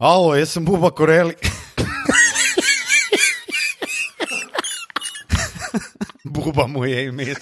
[0.00, 1.34] Alo, jaz sem Buba Koreli.
[6.24, 7.34] Buba mu je ime.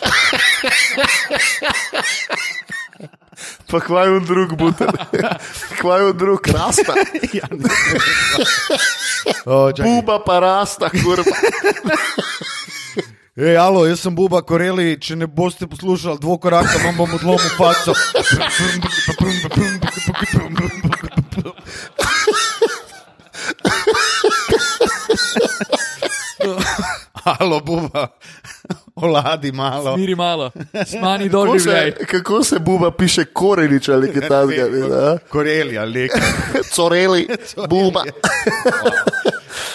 [3.70, 4.88] Pa kvaj on drug butel.
[5.80, 6.94] Kvaj on drug rasta.
[7.32, 7.68] Ja, ne.
[9.46, 9.72] O.
[9.82, 11.36] Buba pa rasta, kurva.
[13.36, 17.92] Ej, alo, jaz sem Buba Koreli, če ne boste poslušali dvokoraka, vam bom odlomil faco.
[27.40, 28.08] Alo, Buba,
[28.96, 29.96] oladi malo.
[29.96, 30.50] Miri malo,
[30.86, 35.18] smani dol Kako se, kako se buba piše korelič ali kaj takega?
[35.32, 36.12] Koreli ali nek.
[36.76, 37.28] Coreli,
[37.68, 38.02] buba.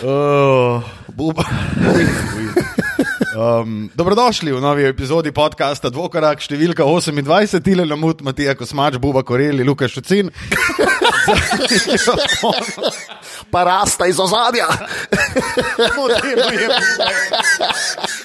[0.03, 1.43] Oh, Buba.
[3.31, 9.63] Um, dobrodošli v novi epizodi podcasta Dvokorak, številka 28, Tile Lamut, Matija Kosmač, Buba Koreli,
[9.63, 10.27] Luka Šucin.
[13.53, 14.67] Pa rasta iz ozadja.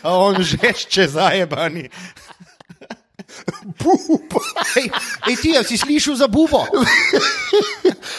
[0.02, 1.86] A on že še zajebani.
[3.80, 4.40] Buba.
[4.76, 4.90] Ej,
[5.28, 6.64] ej ti, si slišal za Bubo?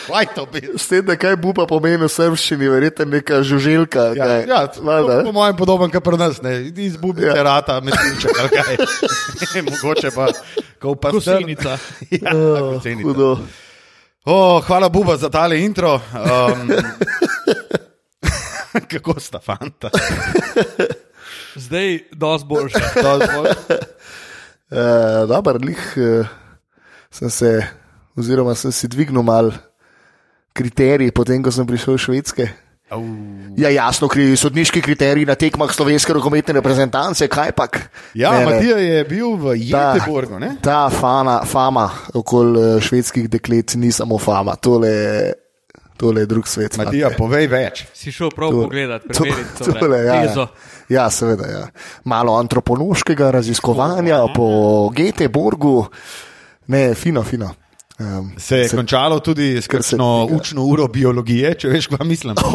[0.08, 0.62] Kaj to bi?
[0.78, 4.14] S tem, da kaj buba pomeni v srbščini, verjete neka žuželka.
[4.16, 4.42] Ja, kaj?
[4.48, 7.44] ja, Valjda, po, po mojem podoben, kot pri nas, ne, izbubite ja.
[7.44, 8.76] rata, mesinček, ali kaj.
[9.68, 10.32] Mogoče pa,
[10.82, 11.78] ko pa Kosenica.
[12.12, 13.40] Ja, Oh, hudo.
[14.28, 16.00] Oh, hvala, Buba, za tale intro.
[16.14, 16.72] Um,
[18.92, 19.90] kako sta fanta?
[21.56, 22.84] Zdaj, dosti boljše.
[24.68, 26.28] Uh, Dobar, lih uh,
[27.12, 27.52] sem se,
[28.18, 29.54] oziroma sem si dvignil mal
[30.58, 32.50] kriterij, potem ko sem prišel iz Švedske.
[33.60, 37.68] Ja, jasno, kri, sodniški kriteriji na tekmah slovenske rokometne reprezentance, kaj pa.
[38.16, 40.54] Ja, Matija je bil v Jeteborgu, ne?
[40.64, 44.94] Ta fana, fama okoli eh, švedskih deklet ni samo fama, tole,
[45.98, 46.78] tole je drug svet.
[46.78, 47.86] Matija, povej več.
[47.94, 50.48] Si šel prav To- pogledat, to- preveriti tole, ja, tezo.
[50.90, 51.04] ja.
[51.04, 51.48] ja, seveda.
[51.48, 51.68] Ja.
[52.04, 54.48] Malo antropološkega raziskovanja po
[54.90, 55.86] Göteborgu,
[56.68, 57.52] ne, fino, fino.
[58.00, 59.98] Um, Se je končalo tudi s kar se
[60.30, 62.36] učno uro biologije, če veš, kaj mislim.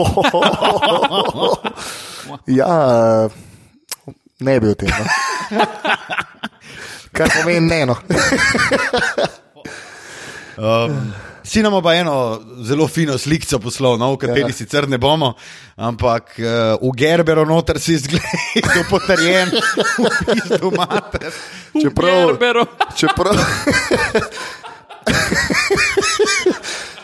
[2.47, 3.29] ja,
[4.41, 4.89] ne bi o tem.
[4.89, 5.05] No.
[7.13, 7.87] Kar pomeni ne.
[7.87, 7.97] No.
[10.59, 11.13] Um,
[11.45, 14.57] si nam pa eno zelo fino sliko poslal, no, v kateri ja.
[14.57, 15.35] sicer ne bomo,
[15.77, 19.51] ampak uh, v Gerberu noter si zgledal potrjen,
[19.99, 21.33] v bistvu mater.
[21.83, 22.37] Čeprav,
[22.97, 23.37] čeprav,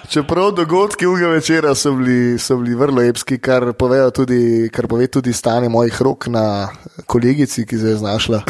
[0.09, 5.07] čeprav dogodki uga večera so bili, so bili vrlo epski, kar, povejo tudi, kar pove
[5.07, 6.69] tudi stanje mojih rok na
[7.07, 8.43] kolegici, ki se je znašla.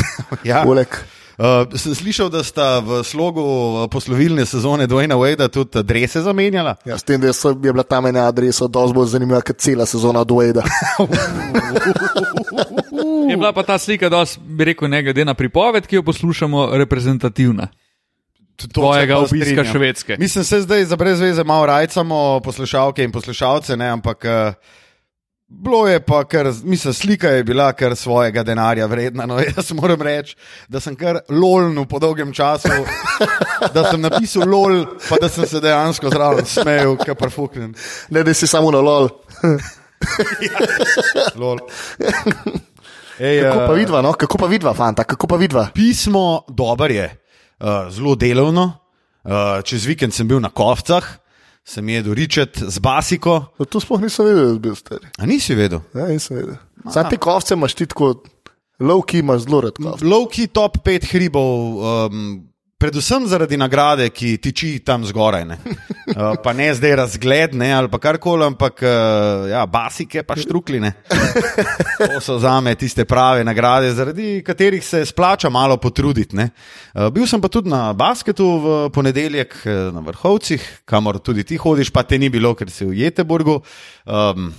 [0.45, 0.63] Ja.
[0.65, 0.99] Poleg,
[1.39, 6.75] Uh, sem slišal, da sta v slogu uh, poslovilne sezone Dwayna Wadea tudi adrese zamenjala.
[6.83, 9.87] ja, s tem, da so, je bila tam ena adresa, dosti bolj zanimiva kot cela
[9.87, 10.67] sezona Dwayda.
[13.29, 16.71] Je bila pa ta slika, dosti, bi rekel, ne glede na pripoved, ki jo poslušamo,
[16.81, 17.69] reprezentativna.
[18.59, 19.65] To Tvojega obiska.
[19.65, 20.17] Švedske.
[20.19, 24.55] Mislim, se zdaj za brez veze malo rajcamo poslušalke in poslušalce, ne, ampak uh,
[25.49, 29.27] bilo je pa, kar, mislim, slika je bila kar svojega denarja vredna.
[29.27, 30.37] No, jaz moram reči,
[30.69, 32.69] da sem kar lolnil po dolgem času,
[33.75, 37.75] da sem napisal lol, pa da sem se dejansko zraven smejal, kar prfuknem.
[38.11, 39.09] Ne, da si samo na lol.
[41.35, 41.59] Lol.
[43.19, 44.13] Ej, Kako pa eh, vidva, no?
[44.15, 45.65] kako pa vidva, fanta, kako pa vidva?
[45.75, 47.09] Pismo dober je,
[47.59, 48.69] uh, zelo delovno.
[49.27, 51.03] Uh, čez vikend sem bil na kovcah,
[51.69, 53.39] sem jedel ričet z basiko.
[53.59, 55.05] No, to sploh nisem vedel, da si bil star.
[55.19, 55.83] A nisi vedel?
[55.95, 56.57] Ja, nisem vedel.
[56.89, 58.15] Za te kovce imaš ti tako,
[58.81, 59.77] lovki imaš zelo rad.
[59.77, 60.01] kov.
[60.03, 62.23] Lovki top 5 hribov, um,
[62.79, 65.45] predvsem zaradi nagrade, ki tiči tam zgoraj.
[65.49, 65.57] Ne?
[66.15, 70.93] Uh, pa ne zdaj razgled ne, ali karkoli, ampak uh, ja, basike pa štrukline.
[71.99, 76.37] To so za me tiste prave nagrade, zaradi katerih se splača malo potruditi.
[76.37, 76.51] ne.
[76.95, 79.59] Uh, bil sem pa tudi na basketu v ponedeljek
[79.93, 83.61] na vrhovcih, kamor tudi ti hodiš, pa te ni bilo, ker si v Jeteborgu.
[84.07, 84.55] Um,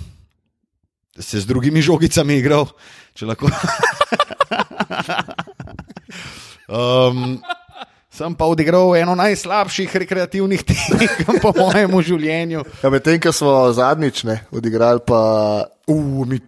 [1.20, 2.68] se z drugimi žogicami igral,
[3.16, 3.48] če lahko.
[6.70, 7.40] Um,
[8.10, 12.64] sem pa odigral eno najslabših rekreativnih tekem po mojem življenju.
[12.82, 15.20] Ja, Medtem, ko smo zadnjič ne, odigrali, pa
[15.90, 16.38] Uh, mi,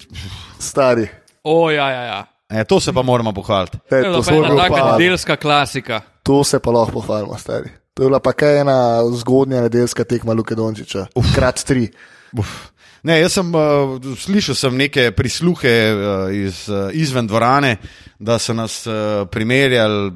[0.58, 1.08] stari.
[1.42, 2.26] O, ja, ja, ja.
[2.46, 3.76] e, to se pa moramo pohvaliti.
[3.76, 6.00] E, To je to, pa ena taka pa, nedeljska klasika.
[6.22, 7.70] to se pa lahko pohvalimo, stari.
[7.94, 11.06] To je bila pa kaj ena zgodnja nedeljska tekma Luke Dončiča.
[11.34, 11.90] Krat tri.
[12.38, 12.70] Uf.
[13.02, 17.76] Ne, jaz sem uh, slišal sem neke prisluhe uh, iz, uh, izven dvorane,
[18.18, 20.12] da so nas uh, primerjali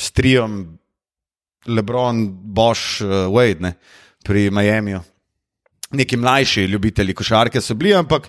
[0.00, 0.78] s triom
[1.66, 3.74] Lebron, Bosch, uh, Wade ne,
[4.24, 5.00] pri Miamiju.
[5.92, 8.28] neki mlajši ljubitelji košarke so bili, ampak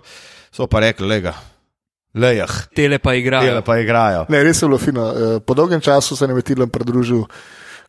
[0.51, 1.33] so pa rekli, lega,
[2.13, 3.47] lejah, Tele pa igrajo.
[3.47, 4.25] tele pa igrajo.
[4.29, 5.07] Ne, res je bilo fino.
[5.07, 7.23] Eh, Po dolgem času se je Metilom pridružil,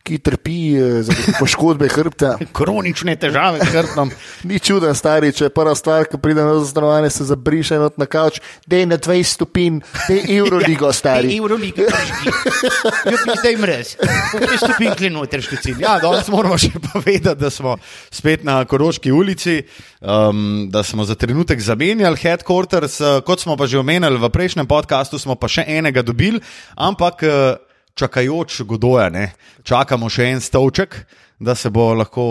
[0.05, 2.35] ki trpi eh, zaradi poškodbe hrbta.
[2.57, 4.11] Kronične težave s hrbtom.
[4.49, 8.05] Ni čuden, stari, če je prva stvar, ki pride na stanovanje, se zabriše not na
[8.09, 8.37] kavč,
[8.69, 11.33] da je na 20 stopinj, da je Euroligo, stari.
[11.37, 13.95] Euroliga, jaz bi zdaj mrez.
[13.97, 15.81] Kaj stopinkli noter špicin.
[15.81, 17.77] Ja, danes moramo še povedati, da smo
[18.13, 19.61] spet na Koroški ulici,
[20.01, 24.69] um, da smo za trenutek zamenjali headquarters, uh, kot smo pa že omenili v prejšnjem
[24.69, 26.43] podkastu, smo pa še enega dobili,
[26.77, 29.29] ampak uh, čakajoč Godoja, ne,
[29.63, 30.97] čakamo še en stolček,
[31.39, 32.27] da se bo lahko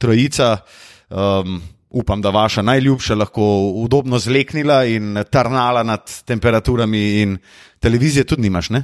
[0.00, 0.56] trojica.
[1.10, 3.42] Um, Upam, da vaša najljubša lahko
[3.80, 7.38] udobno zleknila in tarnala nad temperaturami, in
[7.80, 8.82] televizije tudi nimaš, ne?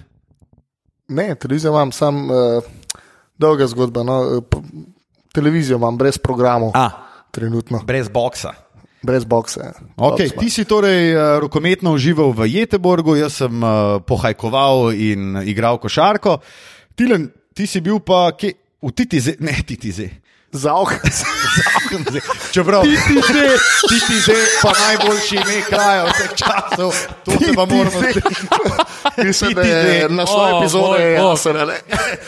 [1.13, 2.65] Ne, televizijo imam, sam uh,
[3.37, 4.03] dolga zgodba.
[4.03, 4.57] No, eh,
[5.37, 6.89] televizijo imam brez programov, A,
[7.31, 8.55] trenutno, brez boksa.
[9.05, 9.77] Brez boksa.
[9.95, 15.77] Okay, ti si torej uh, rokometno užival v Jeteborgu, jaz sem uh, pohajkoval in igral
[15.79, 16.41] košarko.
[16.97, 20.24] Tilen, ti si bil pa kje, v Titize, ne Titize.
[20.55, 20.93] Zavk.
[22.55, 22.83] Čeprav
[23.89, 28.01] Titize, pa najboljši ime kraja vseh časov, to se pa moramo
[29.19, 30.09] Mislim, da je Titize.
[30.09, 31.31] na svoje O, epizode boj, o.
[31.31, 31.57] jasen.
[31.57, 31.73] ali?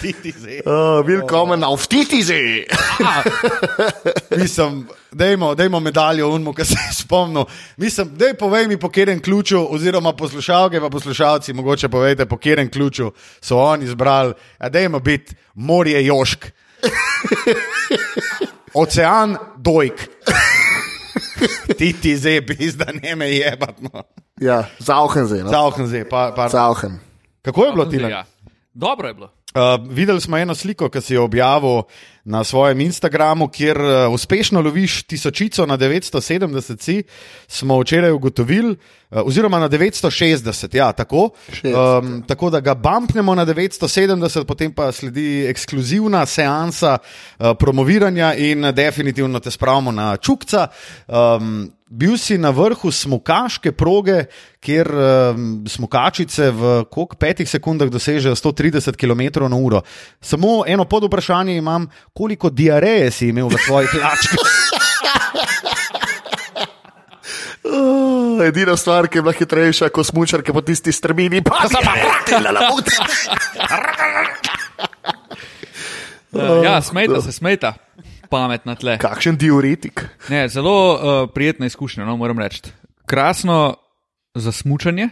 [0.01, 0.61] Titize.
[0.65, 2.39] Uh, Willkommen auf Titize.
[4.37, 7.45] Mislim, dajmo, dajmo medaljo unmu, ki se je spomnil.
[7.77, 12.71] Mislim, daj povej mi, po katerem ključu, oziroma poslušalke pa poslušalci, mogoče povejte, po katerem
[12.71, 16.47] ključu so oni izbrali, a dajmo biti morje Jošk.
[18.81, 20.09] Ocean Dojk.
[21.79, 23.81] Ti ti zdaj bis, da ne me jebat.
[23.81, 24.03] No.
[24.41, 25.43] Ja, Zavhen zdaj.
[25.45, 25.51] No?
[25.51, 26.49] Zauhen zdaj, pa, pa.
[26.49, 26.99] Zavhen.
[27.43, 27.97] Kako je bilo ti?
[27.97, 28.25] Ja.
[28.75, 29.36] Dobro je bilo.
[29.57, 31.83] Uh, videli smo eno sliko, ki si jo objavil
[32.25, 37.03] na svojem Instagramu, kjer uh, uspešno loviš tisočico na 970, si,
[37.49, 41.31] smo včeraj ugotovili, uh, oziroma na 960, ja, tako,
[41.63, 48.35] 60, um, tako da ga bumpnemo na 970, potem pa sledi ekskluzivna seansa uh, promoviranja
[48.35, 50.69] in definitivno te spravimo na čukca.
[51.09, 54.25] Um, Bil si na vrhu smukaške proge,
[54.59, 59.83] kjer um, smukačice v koliko petih sekundah dosežejo 130 km/h.
[60.21, 64.51] Samo eno pod vprašanje imam, koliko diareje si imel v svojih lačkah.
[67.67, 71.79] Uh, edina stvar, ki je bila hitrejša kot smočarke po tisti strmini, pa se
[76.37, 77.86] Uh, ja, smejta se, smejta.
[78.31, 78.97] Pametna tle.
[78.99, 80.03] Kakšen diuretik.
[80.29, 80.99] Ne, zelo uh,
[81.35, 82.63] prijetna izkušnja, no, moram reči.
[83.07, 83.77] Krasno
[84.35, 85.09] za smučanje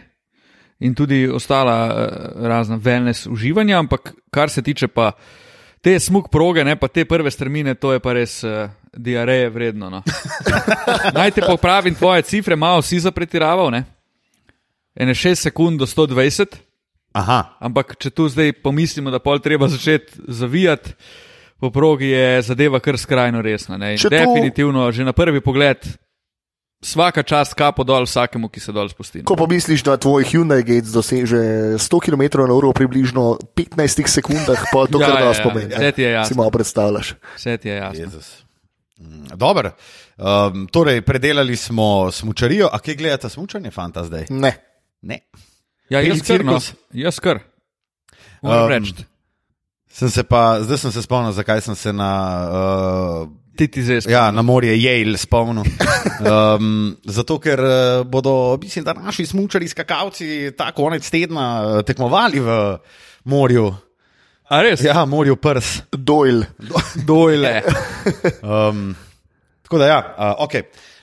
[0.79, 5.11] in tudi ostala uh, razna wellness uživanja, ampak kar se tiče pa
[5.81, 9.89] te smuk proge, ne pa te prve strmine, to je pa res uh, diareje vredno.
[9.89, 10.03] No.
[11.17, 13.83] Naj te popravim tvoje cifre, malo si zapretiraval, ne?
[14.95, 16.55] Ene 6 sekund do 120,
[17.15, 20.91] Aha, ampak če tu zdaj pomislimo, da pol treba začeti zavijati.
[21.65, 23.77] Po progi je zadeva kar skrajno resna.
[23.97, 25.81] To- Definitivno, že na prvi pogled,
[26.77, 29.17] vsaka čast kapo dol vsakemu, ki se dol spusti.
[29.19, 29.25] no.
[29.25, 31.41] Ko pomisliš, da tvoj Hyundai Gates doseže
[31.81, 35.43] 100 km/h približno 15 sekundah, pa to Ja, kar ja, nas ja.
[35.43, 35.73] pomeni.
[35.73, 36.29] Vse ti je jasno.
[36.29, 37.15] Si malo predstavljaš.
[37.35, 37.99] Vse ti je jasno.
[37.99, 38.27] Jezus.
[39.01, 39.71] Mm, Dobro.
[40.15, 44.25] Um, torej, predelali smo smučarijo, a kje gledate smučanje, fanta zdaj?
[44.29, 44.53] Ne.
[45.01, 45.19] Ne.
[45.89, 46.59] Ja, jaz kar, no.
[46.93, 47.39] jaz kar.
[48.41, 48.93] Um, reči,
[49.95, 52.11] Sem se pa, zdaj sem se spomnil, zakaj sem se na,
[52.51, 55.63] uh, ti ti zdaj ja, na morje Yale spomnil.
[56.15, 62.39] Um, zato, ker uh, bodo, mislim, da naši smučari, skakalci, ta konec tedna uh, tekmovali
[62.39, 62.55] v
[63.27, 63.65] morju.
[64.47, 64.83] A res?
[64.85, 65.73] Ja, morju prs.
[65.91, 66.45] Doyle.
[67.09, 67.61] Dojle.
[68.41, 68.95] Um,
[69.67, 70.55] tako da, ja, uh, ok.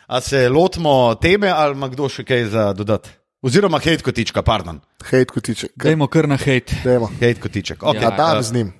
[0.07, 3.13] A se lotimo teme, ali ima kdo še kaj za dodati?
[3.43, 4.81] Oziroma, hejt kotička, pardon.
[5.11, 5.75] Hejt kotiček.
[5.77, 6.73] Dajmo kar na hejt.
[6.87, 7.11] Dajmo.
[7.21, 7.83] Hejt kotiček.
[7.83, 8.01] Okay.
[8.01, 8.73] Ja, A dan uh, z njim.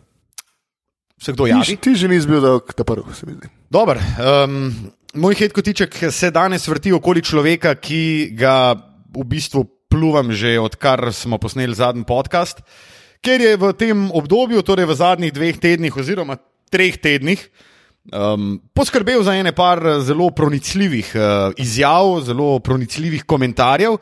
[1.23, 1.77] Se kdo Ti, javi?
[1.79, 2.43] ti že nisi bil
[2.75, 3.47] ta prvi, se mi zdi.
[3.71, 4.75] Dober, um,
[5.15, 8.75] moj hit kotiček se danes vrti okoli človeka, ki ga
[9.15, 12.65] v bistvu pluvam že odkar smo posneli zadnji podcast,
[13.23, 16.41] ker je v tem obdobju, torej v zadnjih dveh tednih oziroma
[16.73, 17.39] treh tednih,
[18.11, 21.23] um, poskrbel za ene par zelo pronicljivih uh,
[21.57, 23.99] izjav, zelo pronicljivih komentarjev.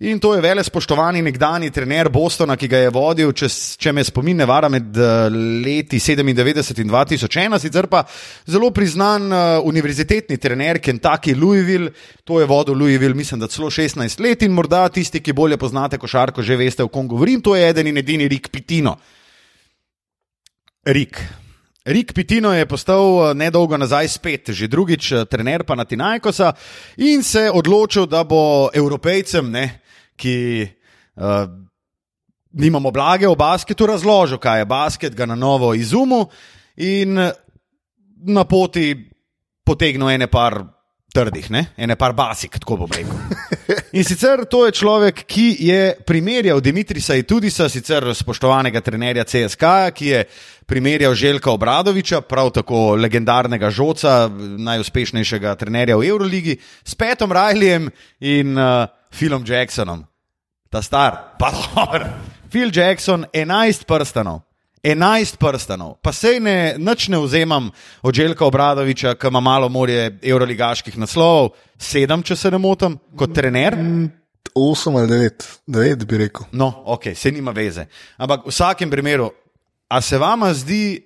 [0.00, 4.00] In to je vele spoštovani nekdani trener Bostona, ki ga je vodil, če, če me
[4.04, 5.26] spomin ne vara, med eh,
[5.60, 8.00] leti 97 in 2001, sicer pa
[8.48, 11.92] zelo priznan uh, univerzitetni trener Kentucky Louisville.
[12.24, 16.00] To je vodil Louisville, mislim, da celo 16 let in morda tisti, ki bolje poznate
[16.00, 17.44] košarko, že veste, o kom govorim.
[17.44, 18.96] To je eden in edini Rik Pitino.
[20.88, 21.20] Rik.
[21.84, 26.52] Rik Pitino je postal eh, nedolgo nazaj spet, že drugič eh, trener pa na Tinajkosa
[27.00, 29.80] in se odločil, da bo evropejcem, ne,
[30.20, 30.68] ki
[31.16, 31.48] uh,
[32.52, 36.28] nimamo blage v basketu, razložil, kaj je basket, ga na novo izumil
[36.76, 37.16] in
[38.28, 38.92] na poti
[39.64, 40.60] potegnil ene par
[41.14, 41.64] trdih, ne?
[41.76, 43.14] ene par basik, tako bom rekel.
[43.98, 50.10] In sicer to je človek, ki je primerjal Dimitrisa Itudisa, sicer spoštovanega trenerja CSK, ki
[50.10, 50.24] je
[50.70, 54.28] primerjal Željka Obradoviča, prav tako legendarnega žoca,
[54.70, 57.90] najuspešnejšega trenerja v Euroligi, s Petom Rajljem
[58.20, 60.06] in uh, Philom Jacksonom.
[60.70, 62.06] Ta star, pa dobro.
[62.50, 64.49] Phil Jackson, 11 prstanov.
[64.82, 67.70] 11 prstanov, pa sej ne, ne vzemam
[68.02, 73.34] od Željka Obradoviča, ki ima malo morje evroligaških naslovov, sedem, če se ne motim, kot
[73.34, 73.76] trener.
[74.54, 76.48] Osem ali devet, devet bi rekel.
[76.52, 77.86] No, ok, se nima veze.
[78.16, 79.28] Ampak v vsakem primeru,
[79.88, 81.02] a se vama zdi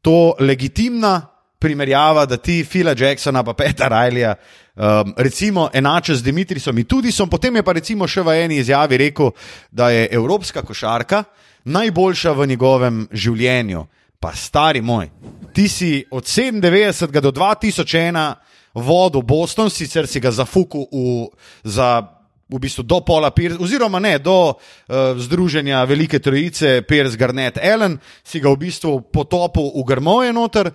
[0.00, 1.26] to legitimna
[1.60, 4.34] primerjava, da ti Fila Jacksona pa Petra Rajlja,
[4.76, 8.62] um, recimo, enače z Dimitrisom in tudi so, potem je pa recimo še v eni
[8.62, 9.34] izjavi rekel,
[9.70, 11.24] da je evropska košarka
[11.70, 13.86] najboljša v njegovem življenju.
[14.20, 15.08] Pa stari moj,
[15.56, 18.34] ti si od 97 do 2001
[18.74, 21.30] vodil Boston, sicer si ga zafukal v,
[21.64, 22.04] za,
[22.50, 27.98] v bistvu do pola Pirs, oziroma ne, do uh, združenja Velike Trojice, Pirs, Garnet, Ellen,
[28.22, 30.70] si ga v bistvu potopil v grmoje noter.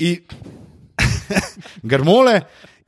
[0.00, 0.22] In,
[1.90, 2.40] grmole,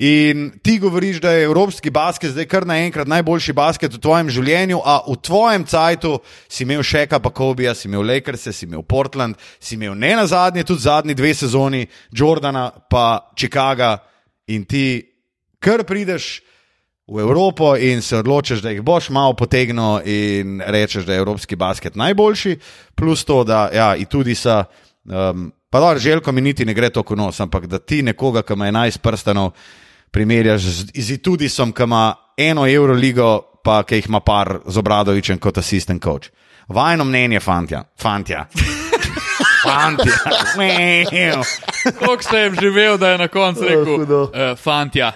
[0.02, 4.80] In ti govoriš, da je evropski basket zdaj kar naenkrat najboljši basket v tvojem življenju,
[4.82, 6.16] a v tvojem cajtu
[6.50, 10.16] si imel še kaj, pa Kobija, si imel Lakers, si imel Portland, si imel ne
[10.18, 13.92] na zadnje, tudi zadnji dve sezoni, Jordana, pa Chicago.
[14.50, 15.04] In ti
[15.62, 16.40] kar prideš
[17.06, 21.54] v Evropo in se odločiš, da jih boš malo potegnil in rečeš, da je evropski
[21.54, 22.56] basket najboljši,
[22.98, 24.64] plus to, da ja, tudi sa.
[25.06, 28.52] Um, Pa da, željko mi niti ne gre tako nos, ampak da ti nekoga, ki
[28.52, 29.54] ima 11 prstanov,
[30.12, 30.62] primerjaš
[30.94, 35.58] z Itudisom, ki ima eno euro ligo, pa ki jih ima par z obradovičem kot
[35.58, 36.30] asistent coach.
[36.68, 37.84] Vajno mnenje, fantja.
[38.00, 38.46] fantja.
[39.62, 40.12] Fantja.
[41.98, 44.28] Kako ste jim živel, da je na koncu rekel: uh,
[44.58, 45.12] Fantja.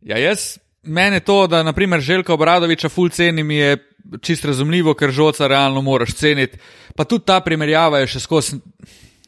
[0.00, 3.76] Ja, jaz, meni to, da naprimer Željka Obradoviča ful ceni, mi je
[4.22, 6.58] čist razumljivo, ker žoca realno moraš ceniti.
[6.96, 8.58] Pa tudi ta primerjava je še skozi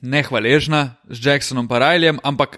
[0.02, 2.56] nehvaležna z Jacksonom in Rajljem, ampak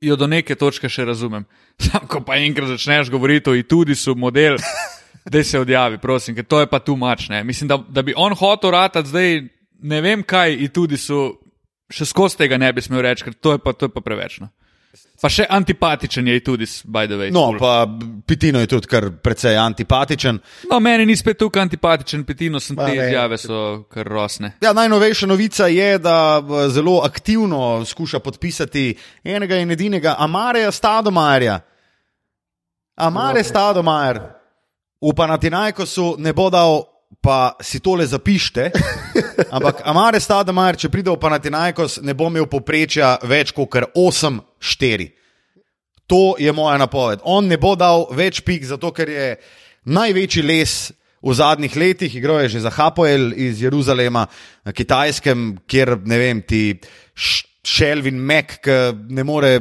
[0.00, 1.46] jo do neke točke še razumem.
[1.84, 4.58] Sam, ko pa enkrat začneš govoriti o tudi so model,
[5.32, 7.44] da se odjavi, prosim, ker to je pa tu mačne.
[7.44, 9.40] Mislim, da, da bi on hotel ratati zdaj,
[9.82, 11.40] ne vem kaj, in tudi so,
[11.90, 14.40] še skozi tega ne bi smel reči, ker to je pa, to je pa preveč.
[15.20, 17.30] Pa še antipatičen je tudi, by the way.
[17.32, 17.58] No, cool.
[17.58, 17.88] pa
[18.26, 20.38] Pitino je tudi kar precej antipatičen.
[20.70, 23.60] No, meni ni spet tukaj antipatičen, Pitino sem te izjave so
[23.92, 24.52] kar rosne.
[24.64, 28.90] Ja, najnovejša novica je, da zelo aktivno skuša podpisati
[29.24, 31.60] enega in edinega Amareja Stadomajerja.
[32.96, 34.20] Amare Stadomajer.
[35.00, 36.82] V Panatinajkosu ne bo dal
[37.20, 38.70] pa si tole zapišite.
[39.56, 43.70] Ampak Amare Stademajer, če pride v Panatinajkos, ne bo imel poprečja več kot
[44.60, 45.10] 8-4.
[46.06, 47.20] To je moja napoved.
[47.24, 49.28] On ne bo dal več pik, zato ker je
[49.90, 54.26] največji les v zadnjih letih, igral je že za Hapoel iz Jeruzalema
[54.64, 56.78] na Kitajskem, kjer ne vem, ti
[57.66, 58.78] Šelvin Mek, ki
[59.10, 59.58] ne more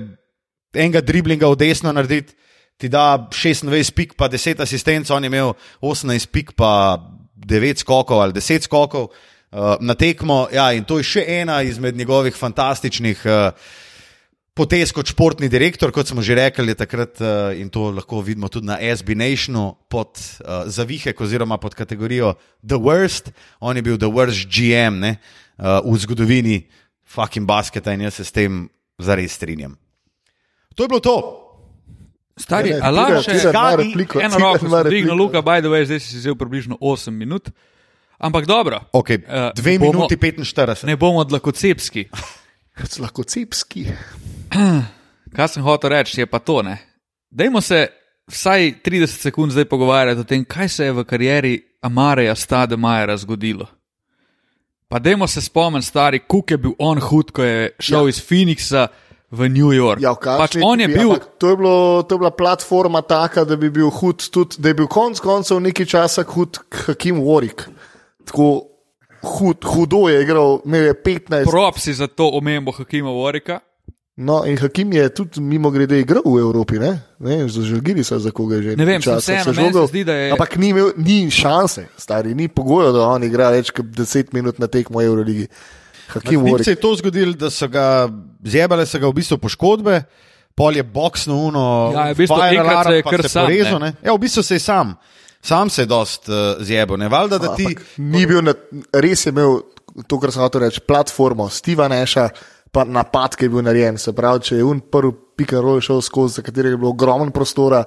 [0.75, 2.35] enega driblinga v desno narediti.
[2.75, 6.99] Ti da 26 pik, pa 10 asistentov, on je imel 18 pik, pa
[7.39, 10.49] 9 skokov ali 10 skokov uh, na tekmo.
[10.51, 13.55] Ja, in to je še ena izmed njegovih fantastičnih uh,
[14.55, 18.71] potez kot športni direktor, kot smo že rekli takrat, uh, in to lahko vidimo tudi
[18.71, 22.33] na SB Nationu pod uh, zavihek oziroma pod kategorijo
[22.63, 23.35] The Worst.
[23.59, 25.17] On je bil The Worst GM ne,
[25.59, 26.57] uh, v zgodovini
[27.03, 29.75] fucking basketa in jaz se s tem zares strinjam.
[30.75, 31.17] To je bilo to.
[32.35, 33.79] Stari, ali še kaj?
[34.23, 37.47] Eno roko sem dvignil, Luka, by the way, zdaj si vzel približno 8 minut.
[38.19, 38.79] Ampak dobro.
[38.95, 40.87] Okay, 2 uh, minuti 45.
[40.87, 42.07] Ne bomo odlakocepski.
[42.83, 43.85] Odlakocepski.
[45.35, 46.77] Kaj sem hotel reči, je pa to, ne.
[47.29, 47.87] Dajmo se
[48.31, 53.17] vsaj 30 sekund zdaj pogovarjati o tem, kaj se je v karieri Amareja Stade Majera
[53.17, 53.67] zgodilo.
[54.87, 58.09] Pa dajmo se spomniti, stari, kuk je bil on hud, ko je šel ja.
[58.09, 58.87] iz Phoenixa
[59.31, 60.01] v New York.
[60.01, 61.15] Ja, pač on je bil.
[61.41, 64.77] To je, bilo, to je bila platforma taka, da bi bil hud, tudi, da je
[64.77, 67.67] bil konec koncev nekaj časa hud Hakim Warwick.
[68.29, 68.74] Tako
[69.25, 71.49] hud, hudo je igral, imel je 15.
[71.49, 73.59] Propsi za to omembo Hakima Warwicka.
[74.15, 78.31] No, in Hakim je tudi mimo grede igral v Evropi, ne, ne zaželgili so za
[78.31, 78.75] koga že.
[78.79, 80.29] Ne vem, če se vseeno zdi, je.
[80.31, 84.61] Ampak ni, imel, ni šanse, stari, ni pogojev, da on igra več kot 10 minut
[84.63, 85.49] na tekmo Euroligi.
[86.13, 88.07] Hakim se je to zgodilo, da so ga
[88.45, 89.99] zjebale, so ga v bistvu poškodbe,
[90.55, 93.51] pol je boksno uno, Ja, v bistvu enkrat se je kar sam,
[93.83, 93.93] ne.
[93.99, 94.95] Ja, v bistvu se je sam,
[95.45, 96.35] sam se je dost uh,
[96.65, 97.69] zjebal, ne valjda, da ti.
[97.69, 98.53] Ampak Ni bil, na,
[98.93, 99.61] res je imel
[100.07, 102.27] to, kar sem hotel reči, platformo, Steva Neša,
[102.75, 103.99] pa napad, ki je bil narejen.
[104.01, 107.31] Se pravi, če je un prvi pika roll šel skozi, za katerega je bilo ogromno
[107.35, 107.83] prostora,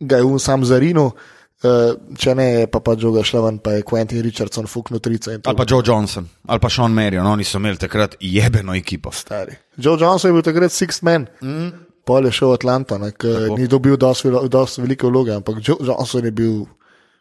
[0.00, 1.12] ga je un sam zarinil.
[1.62, 5.12] Uh, če ne, je pa pa Joga šla ven, pa je Quentin Richardson fuknil to.
[5.12, 9.12] Ali pa Joe Johnson, ali pa Sean Marion, oni so imeli takrat jebeno ekipo.
[9.14, 9.54] Stari.
[9.76, 11.28] Joe Johnson je bil takrat sixth man.
[11.40, 11.91] Mm.
[12.04, 16.64] Pol je šel ne, ki ni dobil dosti velike vloge, ampak Johnson je bil,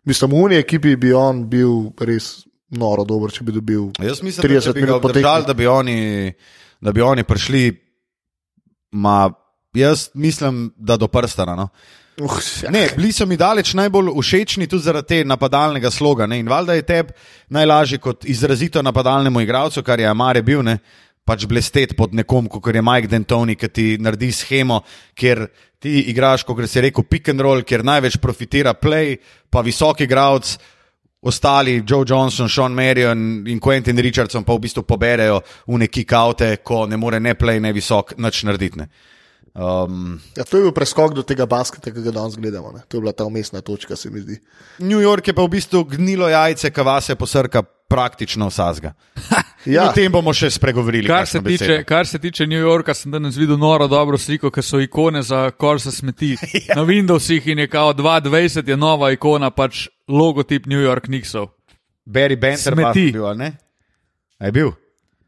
[0.06, 3.92] mislim, v uni ekipi bi on bil res noro dober, če bi dobil.
[4.02, 6.00] Jaz mislim, da 30 če bi ga obdržali, da bi oni,
[6.82, 7.66] da bi oni prišli,
[8.92, 9.30] ma,
[9.78, 11.56] jaz mislim, da do prstana.
[11.56, 11.70] No.
[11.70, 12.02] Uh,
[12.70, 16.28] Ne, bili so mi daleč najbolj všečni tudi zaradi te napadalnega sloga.
[16.28, 16.40] Ne?
[16.40, 17.14] In valjda je tebi
[17.50, 20.78] najlažje kot izrazito napadalnemu igralcu, kar je Amare bil, ne?
[21.25, 24.82] Pač blesteti pod nekom, kot je Mike Dentoni, ki ti naredi schemo,
[25.16, 25.46] kjer
[25.82, 29.18] ti igraš, kot si rekel, pick and roll, kjer največ profitira play,
[29.50, 30.58] pa visok igralec.
[31.22, 36.56] Ostali, Joe Johnson, Sean Marion in Quentin Richardson, pa v bistvu poberejo v neki kaute,
[36.66, 38.82] ko ne more ne play, ne visok, nič narediti.
[38.82, 38.88] ne.
[39.53, 42.72] Um, Ja, to je bil preskok do tega basketa, ki ga danes gledamo.
[42.72, 42.86] Ne.
[42.88, 44.39] To je bila ta umestna točka, se mi zdi.
[44.79, 48.93] New York je pa v bistvu gnilo jajce, ki vas je posrka praktično vsazga.
[49.65, 49.84] Ja.
[49.89, 51.05] O tem bomo še spregovorili.
[51.05, 51.84] Kar se, tiče, besedo.
[51.86, 55.51] kar se tiče New Yorka, sem danes videl noro dobro sliko, ki so ikone za
[55.53, 56.31] kor se smeti.
[56.65, 56.79] ja.
[56.79, 61.51] Na Windowsih in je kao 2020 je nova ikona, pač logotip New York Knicksov.
[62.10, 63.12] Barry Benter Smeti.
[63.12, 63.51] pa bil, ali ne?
[64.41, 64.72] A je bil?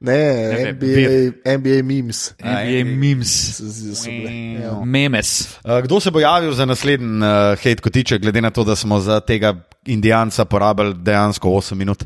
[0.03, 2.33] Ne, NBA, NBA memes.
[2.39, 3.61] NBA memes,
[4.05, 4.31] bile.
[4.63, 4.85] Ja.
[4.85, 5.59] memes.
[5.63, 7.23] Uh, kdo se bo javil za naslednji uh,
[7.57, 9.55] hate kotiček, glede na to, da smo za tega
[9.85, 12.03] indijanca porabili dejansko 8 minut?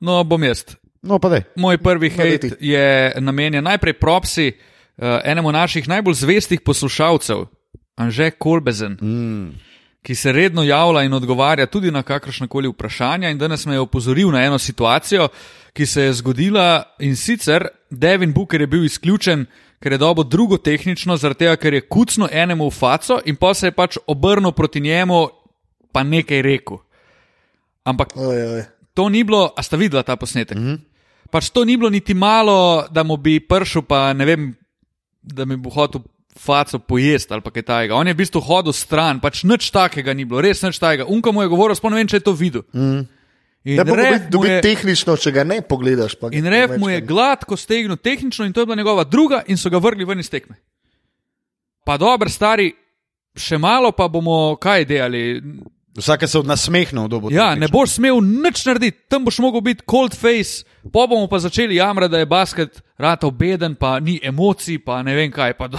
[0.00, 0.64] No, bom jaz.
[1.02, 1.42] No, pa dej.
[1.56, 7.46] Moj prvi hate je namenjen najprej propsi uh, enemu naših najbolj zvestih poslušalcev,
[7.96, 8.92] Anže Kolbezen.
[8.92, 9.69] Mm.
[10.02, 13.30] Ki se redno javlja in odgovarja tudi na kakršne koli vprašanja.
[13.30, 15.28] In danes me je opozoril na eno situacijo,
[15.72, 19.46] ki se je zgodila in sicer Devin Booker je bil izključen,
[19.80, 23.54] ker je dobil drugo tehnično, zaradi tega, ker je kucno enemu v faco in pa
[23.54, 25.28] se je pač obrnil proti njemu,
[25.92, 26.78] pa nekaj rekel.
[27.84, 28.64] Ampak Oj, oj.
[28.94, 30.58] to ni bilo, a sta videla ta posnetek?
[30.58, 30.78] Mm -hmm.
[31.30, 34.54] Pač to ni bilo niti malo, da mu bi pršel, pa ne vem,
[35.22, 36.00] da mi bo hotel
[36.36, 37.94] faco pojesti ali pa kaj takega.
[37.94, 41.04] On je v bistvu hodil stran, pač nič takega ni bilo, res nič takega.
[41.04, 42.62] Unka mu je govoril, ne vem, če je to videl.
[42.72, 43.06] Mm.
[43.62, 46.14] In Ne bo ref biti mu dobi je- tehnično, če ga ne pogledaš.
[46.14, 49.56] Pa In ref mu je gladko stegnil tehnično in to je bila njegova druga in
[49.56, 50.56] so ga vrgli ven iz tekme.
[51.84, 52.72] Pa dober, stari,
[53.36, 55.42] še malo pa bomo kaj delali.
[55.92, 57.60] Vsake se od nasmehnil, kdo bo to Ja, tehnično.
[57.60, 61.76] ne boš smel nič narediti, tam boš mogel biti cold face, pa bomo pa začeli
[61.76, 65.52] jamrati, da je basket rata obeden, pa ni emocij, pa ne vem kaj.
[65.54, 65.78] Pa do...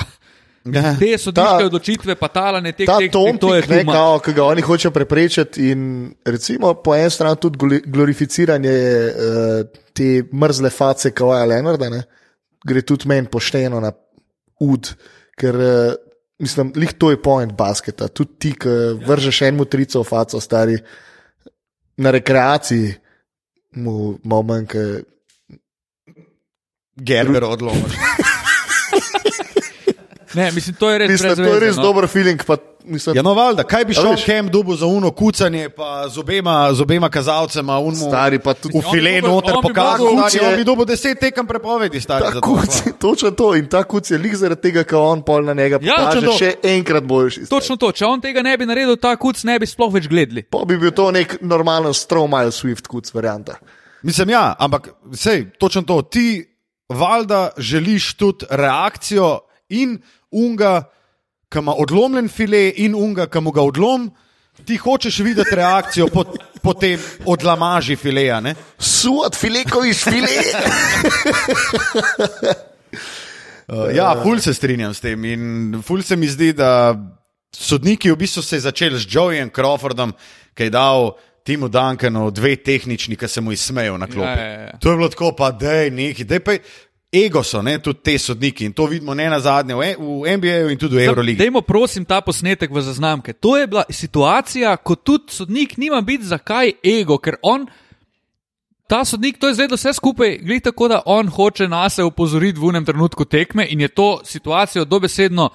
[0.66, 0.92] Ja.
[1.00, 3.96] Te sodišče Ta- odločitve, pa talane teh Ta tehnik, to je ne, much.
[3.96, 5.82] kao, ki ga oni hočejo preprečiti, in
[6.26, 12.04] recimo po eni strani tudi glorificiranje uh, te mrzle face Kawaja Leonarda, ne,
[12.66, 13.90] gre tudi meni pošteno na
[14.62, 14.92] ud,
[15.34, 15.94] ker uh,
[16.40, 18.08] mislim, lih to je point basketa.
[18.08, 18.70] Tudi ti, ki
[19.02, 20.78] vržeš enemu trico v faco, stari
[21.98, 22.94] na rekreaciji,
[23.82, 24.86] mu malo manjka.
[27.02, 27.98] Gerber odlomiš.
[30.34, 31.84] Ne, mislim, to je res Mislim, to je res no.
[31.84, 32.44] dober feeling.
[32.44, 36.18] Pa, mislim, Ja, no, valjda, kaj bi šel Kem dubu za uno kucanje, pa z
[36.18, 40.56] obema, z obema kazalcema, unmu, Stari pa tudi v file noter pokazal, mogel- stari, on
[40.56, 42.24] bi dobil deset tekem prepovedi, stari.
[42.24, 42.48] Ta za to.
[42.48, 45.80] kuc, točno to in ta kuc je lik zaradi tega, ker on pol na njega
[45.82, 46.34] Ja, pokaže to.
[46.34, 47.46] še enkrat boljši.
[47.48, 50.44] Točno to, če on tega ne bi naredil, ta kuc ne bi sploh več gledali.
[50.44, 53.60] Pa bi bil to nek normalen Stromile Swift kuc varianta.
[54.02, 56.02] Mislim, ja, ampak sej, točno to.
[56.04, 56.48] Ti,
[56.90, 59.40] valjda, želiš tudi reakcijo
[59.70, 60.00] in
[60.32, 60.84] unga,
[61.52, 64.10] ki ima odlomljen file, in unga, ki mu ga odlom.
[64.66, 66.26] Ti hočeš videti reakcijo po,
[66.62, 68.40] po tem odlamaži fileja.
[68.44, 68.54] Ne?
[68.78, 70.28] Suot fileko iz file.
[73.68, 75.26] Uh, ja, ful se strinjam s tem.
[75.26, 76.94] In ful se mi zdi, da
[77.56, 80.14] sodniki v bistvu se je začeli z Joejem Crawfordom,
[80.54, 81.14] ki je dal
[81.44, 84.40] Timu Duncanu dve tehnični, ki se mu izsmejo na klopi.
[84.40, 84.78] Ja, ja, ja.
[84.80, 86.58] To je bilo tako, pa da je neki, da je pa
[87.12, 90.38] ego so, ne, tudi te sodniki in to vidimo ne na zadnje v, E- v
[90.38, 91.40] NBA-ju in tudi v Euroligi.
[91.44, 93.34] Dajmo prosim ta posnetek v zaznamke.
[93.34, 97.68] To je bila situacija, ko tudi sodnik nima biti zakaj ego, ker on.
[98.88, 102.72] Ta sodnik to je zdaj vse skupaj, glede tako, da on hoče nas opozoriti v
[102.72, 105.50] unem trenutku tekme in je to situacijo dobesedno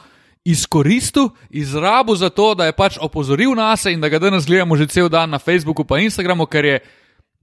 [0.44, 4.86] izkoristil, izrabil za to, da je pač opozoril nas in da ga danes gledamo že
[4.86, 6.78] cel dan na Facebooku in Instagramu, ker je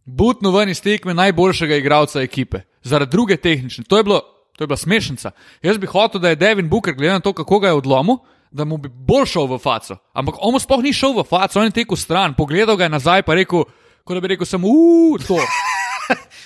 [0.05, 3.83] butno ven iz tekme najboljšega igralca ekipe, zaradi druge tehnične.
[3.83, 4.19] To je, bilo,
[4.57, 5.31] to je bila smešnica.
[5.61, 8.17] Jaz bi hotel, da je Devin Booker, glede na to, kako ga je odlomil,
[8.51, 9.97] da mu bi bolj šel v faco.
[10.13, 12.89] Ampak on mu sploh ni šel v faco, on je tekel stran, pogledal ga je
[12.89, 13.63] nazaj, pa rekel,
[14.03, 15.39] kot da bi rekel, samo uf, to.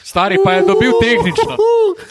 [0.04, 1.58] Stari pa je dobil tehnično.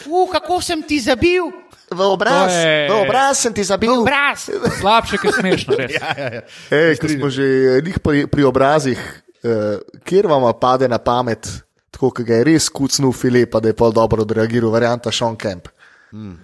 [0.05, 1.49] Uh, kako sem ti zabil?
[1.87, 3.89] V obraz, To je- v obraz sem ti zabil.
[3.95, 4.51] Obraz.
[4.79, 5.75] Slabše, kot smešno.
[5.75, 5.95] Res.
[5.95, 6.41] Ja, ja, ja.
[6.69, 7.45] Ej, ko smo že
[7.79, 8.99] njih pri, pri obrazih,
[9.43, 11.47] uh, kjer vam pade na pamet,
[11.91, 15.67] tako kot ga je res kucnil Filipa, da je pol dobro odreagiral, varianta Sean Kemp.
[16.13, 16.37] Mm.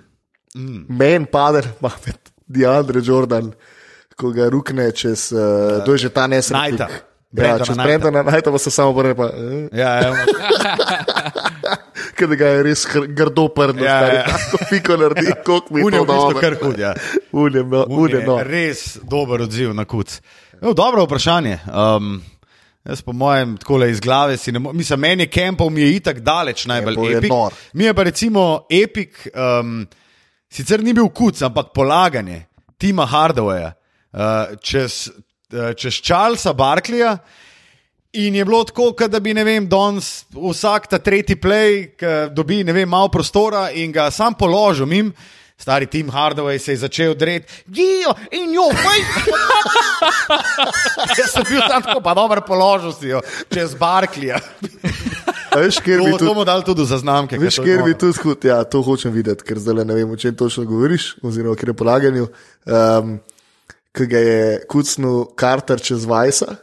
[0.56, 0.86] Mm.
[0.90, 3.52] Meni pade na pamet Deandre Jordan,
[4.18, 6.82] ko ga rukne čez, uh, kdo je že ta nesrečnik.
[7.34, 7.84] Ja, čez Knighta.
[7.84, 10.14] Brendana Najta pa se samo vrne, pa, eh, Ja, ja.
[12.18, 14.14] ker ga je res grdo prdel, Ja, ja, ja.
[14.14, 14.26] ja.
[14.38, 16.40] tako piko naredi, kot mi Un je to bistvu dobro.
[16.42, 16.80] kar hud.
[16.80, 16.94] Ja.
[17.32, 18.38] Un je, no, un je, no.
[18.46, 20.20] Res dober odziv na kuc.
[20.62, 21.60] No, dobro vprašanje.
[21.68, 22.22] Um,
[22.86, 24.60] jaz, po mojem, tako iz glave si ne.
[24.60, 27.30] Mislim, meni je Kempov mi je itak daleč najbolj Campbell epik.
[27.30, 27.54] nor.
[27.74, 29.88] Mi je pa recimo epik, um,
[30.50, 32.46] sicer ni bil kuc, ampak polaganje
[32.78, 33.74] Tima Hardawaya
[34.14, 35.10] uh, čez,
[35.54, 37.18] uh, čez Charlesa Barkleya.
[38.14, 42.60] In je bilo tako, da bi, ne vem, danes vsak ta tretji play, ki dobi,
[42.64, 45.10] ne vem, malo prostora in ga sam položil mim.
[45.58, 49.00] Stari Tim Hardaway se je začel dreti, gijo in jo, faj.
[51.20, 53.22] Jaz sem bil tam tako, pa dobro položil si jo,
[53.54, 54.40] čez Barklija.
[55.56, 57.38] Veš, kjer bi To tudi bomo dali tudi za znamke.
[57.38, 60.36] Veš, kjer bi tudi hud, ja, to hočem videti, ker zdaj ne vem, o čem
[60.36, 62.28] točno govoriš, oziroma kjer je polaganju.
[62.66, 63.20] Um,
[63.94, 66.56] ki ga je kucnil Carter čez Vajsa.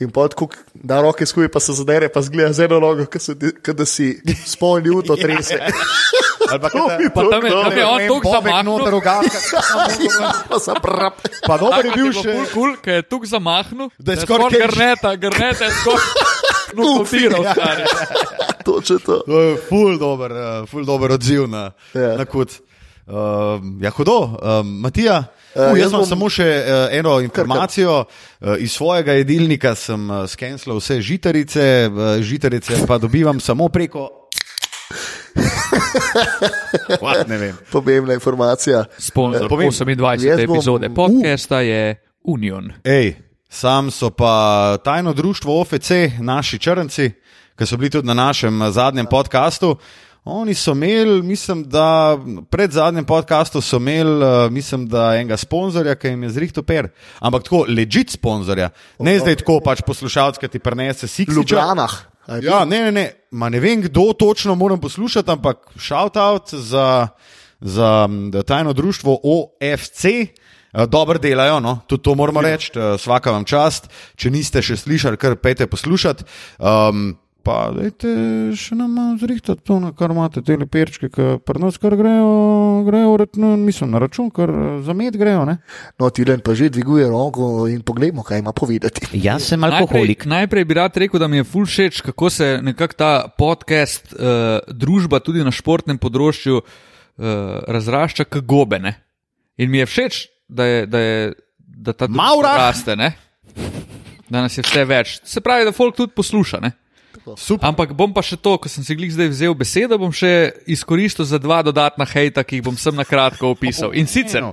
[0.00, 3.76] In pa tako da roke skupaj, pa se zadere, pa zgleda z eno nogo, kot
[3.76, 4.10] da si
[4.44, 5.56] spolnil to trese.
[5.56, 6.68] Ali pa, Pa
[7.22, 8.76] tam je, tam je on toliko zamahnil.
[10.50, 11.14] Pa sem prap.
[11.42, 12.32] Pa dober je bil Tako še.
[12.32, 16.06] Kul, kul, ki je tukaj zamahnil, Da je da skoraj grneta, grneta je skoraj
[16.76, 17.42] nokotiral.
[17.46, 17.84] stari.
[18.64, 19.14] Točno to.
[19.20, 22.16] To je ful dober, uh, ful dober odziv na, Ja.
[22.16, 22.50] na kut.
[23.06, 23.14] Uh,
[23.78, 24.34] ja, hudo.
[24.36, 28.04] Um, Matija, Uh, uh, jaz jaz imam bom- samo še uh, eno informacijo.
[28.36, 34.10] Uh, iz svojega jedilnika sem uh, skenslal vse žitarice, uh, žitarice pa dobivam samo preko.
[37.02, 37.56] What, ne vem.
[37.72, 38.84] Pomembna informacija.
[38.98, 39.70] Sponzor povem.
[39.70, 40.26] 28.
[40.26, 41.94] Jaz bom- epizode podcasta je
[42.24, 42.72] Union.
[42.84, 43.14] Ej,
[43.48, 47.10] sam so pa tajno društvo OFC, naši črnci,
[47.58, 49.76] ki so bili tudi na našem eh, zadnjem podkastu.
[50.26, 52.18] Oni so imeli, mislim, da
[52.50, 56.88] pred zadnjim podkastom so imeli, uh, mislim, da enega sponzorja, ki jim je zrihto per.
[57.20, 58.70] Ampak tako, ležit sponzorja.
[58.98, 61.38] Ne zdaj tako pač poslušalec, ki ti prenese V Sixiča.
[61.38, 61.94] Ljubljanah.
[62.42, 63.06] Ja, ne, ne, ne.
[63.30, 67.08] Ma ne vem, kdo točno moram poslušati, ampak shout out za,
[67.60, 68.08] za
[68.46, 70.04] tajno društvo OFC.
[70.04, 71.78] Eh, Dobro delajo, no?
[71.86, 73.88] tudi to moramo reči, eh, svaka vam čast.
[74.16, 76.24] Če niste še slišali, kar pejte poslušati.
[76.58, 78.10] Um, pa dajte
[78.58, 82.82] še nam malo zrihtati to, na kar imate te lepirčke, ki pri nas kar grejo,
[82.88, 85.44] grejo no, mislim, na račun, kar eh, za med grejo.
[85.46, 85.58] Ne?
[86.00, 89.06] No, Tilen pa že dviguje roko in poglejmo, kaj ima povedati.
[89.22, 90.26] Jaz sem Najprej, alkoholik.
[90.26, 94.58] najprej bi rad rekel, da mi je ful všeč, kako se nekako ta podcast, uh,
[94.66, 96.66] družba tudi na športnem področju uh,
[97.70, 98.96] razrašča kot gobene.
[99.62, 101.22] In mi je všeč, da, je, da, je,
[101.86, 102.56] da ta Maura!
[102.66, 103.14] raste, ne?
[104.26, 105.20] da nas je vse več.
[105.22, 106.58] Se pravi, da folk tudi posluša.
[106.64, 106.72] Ne?
[107.34, 107.66] Super.
[107.66, 111.26] Ampak bom pa še to, ko sem si glih zdaj vzel besedo, bom še izkoristil
[111.26, 113.90] za dva dodatna hejta, ki jih bom sem na kratko opisal.
[113.98, 114.46] In sicer.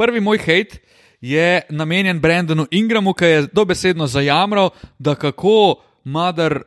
[0.00, 0.80] Prvi moj hejt
[1.20, 6.62] je namenjen Brendonu Ingramu, ki je dobesedno zajamral, da kako Madar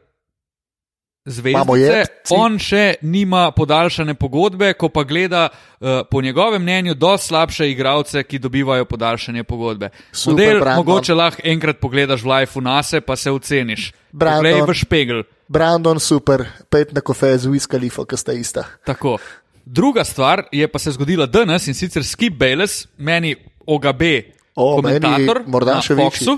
[1.26, 2.06] zvezdice,
[2.38, 8.24] on še nima podaljšane pogodbe, ko pa gleda uh, po njegovem mnenju dosti slabše igralce,
[8.24, 9.90] ki dobivajo podaljšanje pogodbe.
[10.12, 10.86] Super, Model Brandon.
[10.86, 13.92] mogoče lahko enkrat pogledaš v live nase, pa se oceniš.
[14.16, 14.64] Brandon.
[14.64, 15.20] Poglej v špegel.
[15.52, 18.64] Brandon, super, pet na kofe z Wiz Khalifa, ki sta ista.
[18.88, 19.20] Tako.
[19.66, 24.02] Druga stvar je pa se zgodila danes in sicer Skip Bayless, meni OGB,
[24.56, 26.06] O, meni komentator morda na še večji.
[26.06, 26.38] Foxu.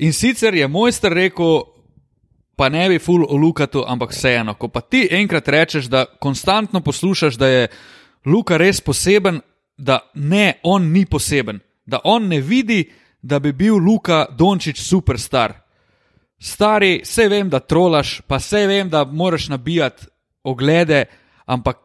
[0.00, 1.60] In sicer je mojster rekel,
[2.56, 4.54] pa ne bi ful o Lukatu, ampak vseeno.
[4.54, 7.68] Ko pa ti enkrat rečeš, da konstantno poslušaš, da je
[8.26, 9.42] Luka res poseben,
[9.76, 12.84] da ne, on ni poseben, da on ne vidi,
[13.22, 15.63] da bi bil Luka Dončić superstar.
[16.38, 20.06] Stari, vse vem, da trolaš, pa vse vem, da moraš nabijati
[20.44, 21.04] oglede,
[21.46, 21.76] ampak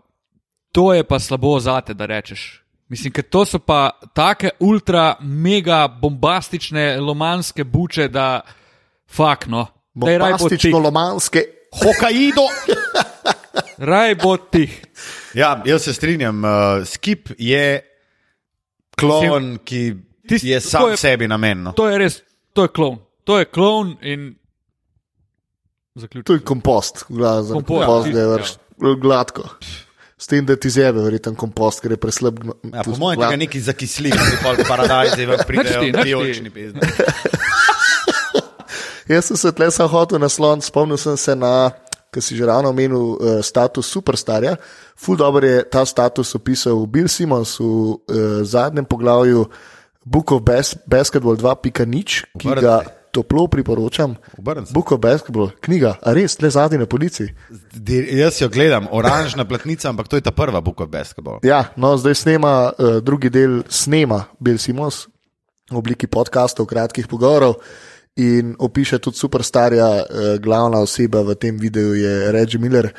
[0.72, 2.64] to je pa slabo zate, da rečeš.
[2.88, 8.42] Mislim, ker to so pa take ultra, mega bombastične, lomanske buče, da
[9.08, 9.68] fakno.
[9.94, 10.20] Bo tih.
[10.20, 11.44] Bombastično lomanske.
[11.74, 12.42] Hokaido.
[13.92, 14.82] Raj bo tih.
[15.34, 16.44] Ja, jaz se strinjam.
[16.44, 16.50] Uh,
[16.86, 17.82] skip je
[18.92, 19.96] klon, ki
[20.30, 21.64] Tist- je sam je- sebi namenjen.
[21.64, 21.72] no.
[21.72, 22.22] To je res,
[22.54, 22.98] to je klon.
[23.24, 24.36] To je klon in
[25.96, 26.28] zaključiti.
[26.28, 28.34] To je kompost, gla- za Kompost, kompost, ja, da je ja.
[28.34, 28.52] vrš
[28.98, 29.44] gladko.
[30.18, 32.40] S tem, da ti zebe, verjetno kompost, ker je preslab.
[32.66, 35.92] Ja, po mojem, tega neki zakisli, ki pa paradajzi v Nič ti, pridejo, ti.
[36.04, 36.80] vijolični pizdi.
[39.08, 41.72] Jaz sem se tle sam hotel naslon, spomnil sem se na,
[42.12, 44.58] ki si že ravno omenil, uh, status superstarja.
[44.94, 47.96] Ful dobro je ta status opisal Bill Simons v uh,
[48.44, 49.48] zadnjem poglavju
[50.06, 54.16] Book of Bas Basketball 2.0, ki ga toplo priporočam.
[54.74, 57.28] Book of Basketball, knjiga, a res, le zadnji na polici.
[57.74, 61.40] Di- Jaz jo gledam, oranžna platnica, ampak to je ta prva Book of Basketball.
[61.44, 65.08] Ja, no, zdaj snema uh, drugi del, snema Bill Simons
[65.72, 67.62] v obliki podkastov, kratkih pogovorov.
[68.20, 72.92] In opiše tudi superstarja, uh, glavna oseba v tem videu je Reggie Miller,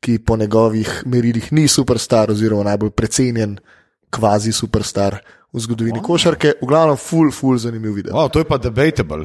[0.00, 3.56] ki po njegovih merilih ni superstar, oziroma najbolj precenjen,
[4.12, 5.16] kvazi superstar
[5.54, 6.04] v zgodovini oh.
[6.04, 6.58] košarke.
[6.60, 8.12] V glavnem, full, full zanimiv video.
[8.12, 9.24] Wow, to je pa debatable.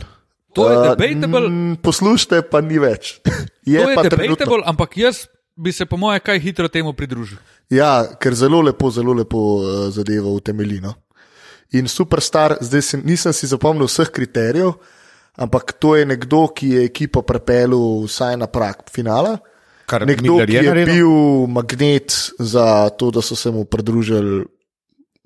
[0.60, 3.20] To je Uh, debatable, mm, Poslušajte, pa ni več.
[3.66, 4.62] je to je debatable, trenutno.
[4.66, 7.38] ampak jaz bi se po moje kaj hitro temu pridružil.
[7.70, 10.94] Ja, ker zelo lepo, zelo lepo uh, zadevo utemeljino.
[11.72, 14.72] In superstar, zdaj si, nisem si zapomnil vseh kriterijev,
[15.38, 19.38] ampak to je nekdo, ki je ekipo pripeljal vsaj na prak finala.
[19.90, 20.94] Kar Nekdo, ki je naredil?
[20.94, 21.14] bil
[21.50, 24.46] magnet za to, da so se mu pridružili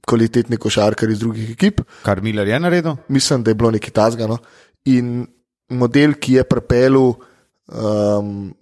[0.08, 1.82] kvalitetni košarkari iz drugih ekip.
[2.04, 2.96] Kar Miller je naredil?
[3.08, 4.38] Mislim, da je bilo nekaj tasgano.
[4.86, 5.26] In
[5.70, 8.54] model, ki je pripeljal um,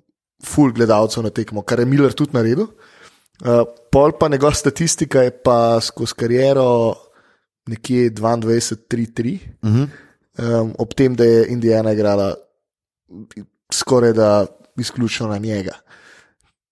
[0.45, 2.67] full gledalcev na tekmo, kar je Miller tudi naredil.
[3.41, 6.93] Uh, pol pa njegova statistika je pa skozi kariero
[7.67, 9.87] nekje 22-3-3, Uh -huh.
[10.61, 12.35] um, ob tem, da je Indijana igrala
[13.73, 14.45] skoraj da
[14.77, 15.71] izključno na njega.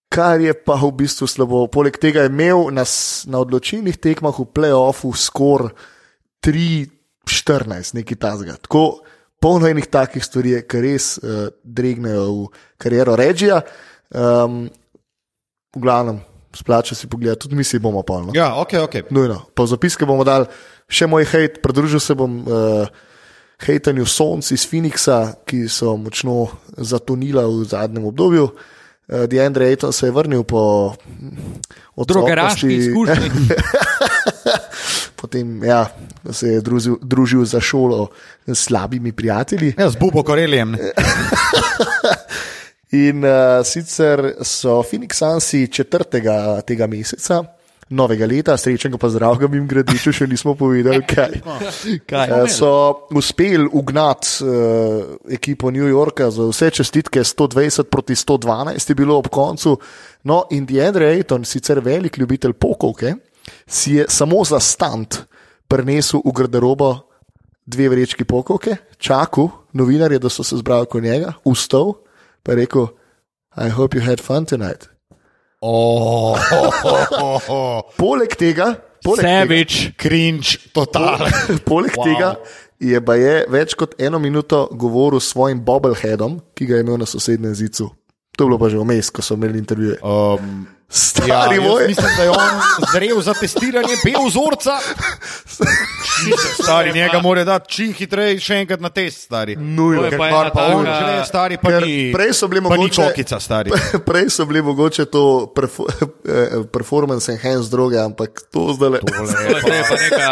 [0.08, 1.66] Kar je pa v bistvu slabo.
[1.66, 2.84] Poleg tega je imel na,
[3.26, 5.70] na odločilnih tekmah v playoffu skor
[6.46, 8.56] 3-14, nekaj tasga.
[8.56, 9.00] Tako
[9.40, 12.48] polno enih takih stvari, ki res uh, dregnejo v
[12.80, 13.62] kariero Regija.
[14.10, 14.66] Um,
[15.70, 16.18] v glavnem,
[16.54, 18.34] splača si pogledati, tudi mi si bomo polno.
[18.34, 18.94] Ja, ok, ok.
[19.10, 19.40] Nujno.
[19.54, 20.50] Pa zapiske bomo dali
[20.90, 22.90] še moj hate, pridružil se bom uh,
[23.62, 28.50] hejtanju Sonc iz Phoenixa, ki so močno zatonila v zadnjem obdobju.
[28.50, 31.62] Uh, Deandre Ayton se je vrnil po mm,
[31.96, 33.30] odsotnosti- izkušnji.
[35.20, 35.84] Potem ja,
[36.32, 38.08] se je družil, družil za šolo
[38.46, 39.74] s slabimi prijatelji.
[39.78, 40.70] Ja, z Bubo Korelijem.
[40.72, 40.92] ne.
[42.90, 47.44] In uh, sicer so Phoenix Sunsi četrtega tega meseca,
[47.90, 51.36] novega leta, srečnega pa zdravega, jim gradiču še nismo povedali, kaj.
[52.10, 52.34] Kaj?
[52.34, 58.98] Eh, So uspeli ugnati uh, ekipo New Yorka za vse čestitke, 120 proti 112 je
[58.98, 59.76] bilo ob koncu.
[60.26, 63.14] No, in Deandre Ayton, sicer velik ljubitelj pokovke,
[63.66, 65.24] si je samo za stand
[65.68, 66.94] prenesel v garderobo
[67.66, 71.32] dve vrečki pokovke, čakal novinarje, da so se zbrali kot njega,
[72.42, 72.86] pa je rekel:
[73.56, 74.88] I hope you had fun tonight.
[75.60, 76.72] Oh, oh,
[77.20, 77.80] oh, oh.
[77.96, 79.92] Poleg tega, poleg Savage.
[79.98, 81.28] Cringe, total.
[81.68, 82.04] Poleg wow.
[82.04, 82.34] tega
[82.80, 86.96] je pa je več kot eno minuto govoril s svojim bobbleheadom, ki ga je imel
[87.02, 87.90] na sosednjem zidu.
[88.36, 89.98] To je bilo pa že vmes, ko so imeli intervjuje.
[90.00, 92.60] Um, Stari jaz moj, mislim, da je on
[92.92, 94.70] zrel za testiranje bel vzorca.
[96.54, 99.56] Stari, njega mora dati čim hitreje, še enkrat na test, stari.
[99.56, 100.02] nujno.
[100.02, 102.10] Ker pa pa on žre, stari, pa ni.
[102.12, 103.70] prej so bili pa mogoče- čokica, stari.
[104.06, 105.22] Prej so bili mogoče to
[105.54, 105.86] perfo,
[106.26, 108.98] eh, performance enhanced droge, ampak to zdaj le.
[109.00, 110.28] To je to je pa neka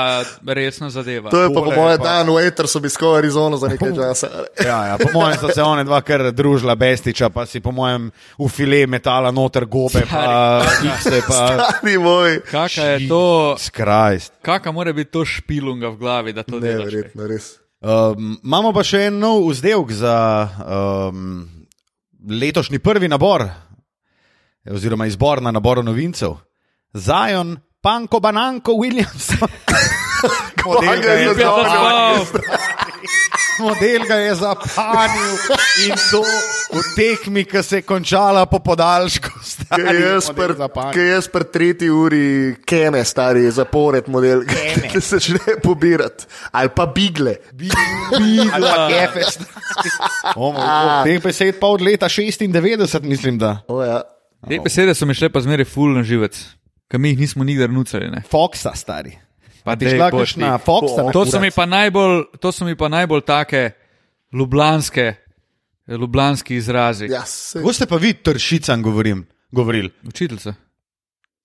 [0.55, 1.31] resna zadeva.
[1.31, 4.29] To je pa po Tole mojem pa- Dan Waiters obiskal Arizono za nekaj časa.
[4.59, 8.11] Ja, ja, po mojem sta se one dva kar družila bestiča, pa si po mojem
[8.37, 10.48] v file metala noter gobe, pa
[10.85, 14.33] ikse, pa Stari moj, Kaka je to, skrajst.
[14.43, 16.79] kaka mora biti to špilunga v glavi, da to delaš?
[16.79, 17.57] neverjetno, res.
[17.81, 20.17] Um, imamo pa še en nov vzdelek za
[20.59, 21.47] um,
[22.25, 23.47] letošnji prvi nabor,
[24.67, 26.35] oziroma izbor na nabor novincev.
[26.91, 29.31] Zion, Panko, Bananko, Williams.
[30.67, 32.25] Model ga je je zapanil.
[32.25, 32.88] zapanil?
[33.59, 35.35] Model ga je zapanil
[35.87, 36.23] in to
[36.73, 39.31] v tekmi, ki se je končala po podaljšku.
[39.45, 40.93] Zapanil.
[41.03, 44.45] jaz pri tretji uri keme, stari zapored model,
[44.93, 46.29] ki se začne pobirati.
[46.53, 47.37] Ali pa bigle.
[48.53, 49.39] Ali pa kefes.
[51.05, 53.59] Teh besed pa od leta 96, mislim, da.
[53.69, 54.03] O, ja.
[54.49, 56.39] Te besede so mi šle pa zmeraj full na živec,
[56.91, 58.11] ki mi jih nismo nikdar nucali.
[58.11, 58.23] Ne.
[58.31, 59.19] Foxa, stari.
[59.69, 60.59] Pa Ti šla kakšna na
[61.13, 63.71] To so mi pa najbolj, to so mi pa najbolj take
[64.33, 65.15] ljubljanske,
[65.89, 67.07] ljubljanski izrazi.
[67.07, 69.91] Ja, se, Kako ste pa vi tršicam govorim, govorili?
[70.03, 70.55] Učiteljica.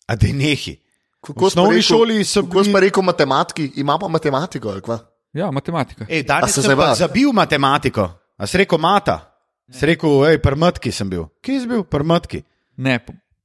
[0.08, 0.80] A da nehi.
[1.22, 4.70] kako v osnovni smo rekel- šoli so Kako bili- smo rekel matematiki, ima pa matematiko,
[4.70, 5.00] ali kva?
[5.34, 6.06] Ja, matematika.
[6.10, 6.96] Ej, danes se sem pa zabav?
[6.96, 8.10] zabil matematiko.
[8.38, 9.30] A si rekel mata?
[9.72, 11.26] Si rekel, hej, prmtki sem bil.
[11.42, 11.84] Kje si bil?
[11.84, 12.44] Prmtki.
[12.78, 13.00] Ne,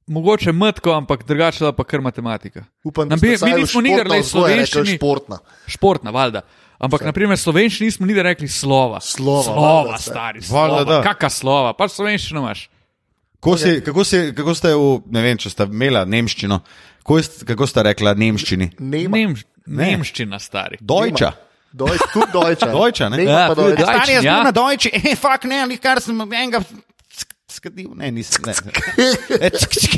[0.09, 2.65] mogoče mrtko, ampak drugače da pa kar matematika.
[2.83, 4.97] Upam, Na da ste primer, vsaj mi nismo nikdar rekli slovenščini.
[4.97, 5.37] Športna.
[5.67, 6.41] Športna, valjda.
[6.79, 9.01] Ampak, na primer, slovenščini nismo nikdar rekli slova.
[9.01, 10.11] Slova, slova valjda, saj.
[10.11, 10.41] stari.
[10.41, 11.01] Slova.
[11.03, 12.69] Kakšna slova, pač slovenščino imaš.
[13.39, 16.57] Kako, si, kako, si, kako ste, v, ne vem, če ste imeli nemščino,
[16.99, 18.73] kako, ste- kako ste rekla nemščini?
[18.79, 19.17] Nema.
[19.17, 20.79] Nemš, nemščina, stari.
[20.81, 21.31] Dojča.
[21.71, 22.67] Dojč, tudi dojča.
[22.71, 23.17] Dojča, ne?
[23.17, 23.85] Nema Ja, pa tudi dojča.
[23.85, 23.95] Dojč.
[23.95, 24.37] Stari jaz ja.
[24.43, 26.63] na Dojči, eh, fuck ne, ali kar sem enega
[27.59, 27.91] skadil.
[27.99, 28.43] Ne, nisem.
[28.47, 28.53] Ne,
[29.39, 29.93] Eh, cik, cik.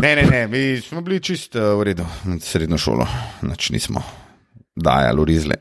[0.00, 2.06] ne, ne, ne, mi smo bili čist uh, v redu,
[2.42, 3.06] srednjo šolo,
[3.48, 4.02] nič nismo
[4.74, 5.56] dajali v rizle,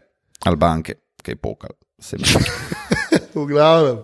[0.50, 1.76] albanke, kaj pokal.
[3.34, 4.02] V glavnem.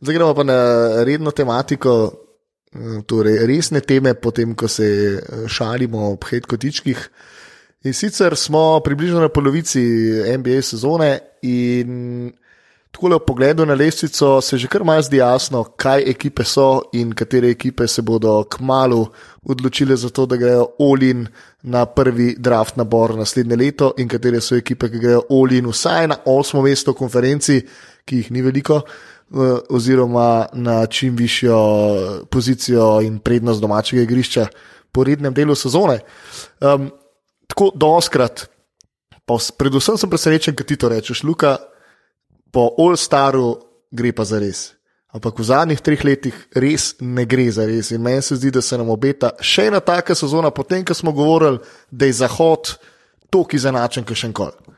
[0.00, 0.58] Zdaj gremo pa na
[1.04, 1.92] redno tematiko,
[2.72, 7.00] eh, torej resne teme, potem ko se eh, šalimo ob hitkotičkih.
[7.86, 9.82] In sicer smo približno na polovici
[10.38, 11.10] NBA sezone
[11.42, 12.30] in
[12.96, 16.88] tako le v pogledu na lestvico se že kar malo zdi jasno, kaj ekipe so
[16.92, 19.06] in katere ekipe se bodo k malu
[19.44, 21.26] odločile za to, da grejo Olin
[21.62, 26.16] na prvi draft nabor naslednje leto in katere so ekipe, ki grejo Olin vsaj na
[26.24, 27.60] osmo mesto v konferenci,
[28.04, 28.80] ki jih ni veliko,
[29.68, 31.60] oziroma na čim višjo
[32.30, 34.46] pozicijo in prednost domačega igrišča
[34.92, 36.00] po rednem delu sezone.
[36.60, 36.88] Um,
[37.46, 38.48] tako doskrat,
[39.26, 41.58] pa predvsem sem presenečen, kaj ti to rečeš, Luka,
[42.56, 43.58] po All-Staru
[43.92, 44.72] gre pa za res.
[45.12, 47.92] Ampak v zadnjih treh letih res ne gre za res.
[47.92, 51.12] In meni se zdi, da se nam obeta še ena taka sezona, potem, ko smo
[51.12, 51.60] govorili,
[51.92, 52.76] da je Zahod
[53.28, 54.76] toliko izenačen, kot še enkoli.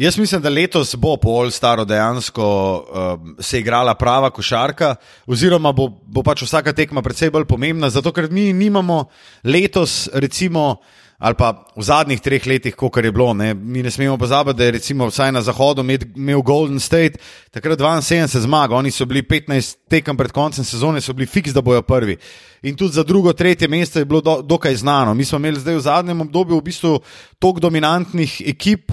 [0.00, 4.94] Jaz mislim, da letos bo po All-Staru dejansko um, se igrala prava košarka,
[5.30, 9.04] oziroma bo, bo pač vsaka tekma precej bolj pomembna, zato ker mi nimamo
[9.44, 10.80] letos, recimo,
[11.20, 13.34] ali pa v zadnjih treh letih, kot je bilo.
[13.36, 17.78] Ne, mi ne smemo pozabiti, da je recimo vsaj na zahodu imel Golden State takrat
[17.78, 21.82] 72 zmag, oni so bili 15 tekem pred koncem sezone, so bili fiks, da bojo
[21.82, 22.16] prvi.
[22.62, 25.14] In tudi za drugo, tretje mesto je bilo do, dokaj znano.
[25.14, 27.00] Mi smo imeli zdaj v zadnjem obdobju v bistvu
[27.38, 28.92] toliko dominantnih ekip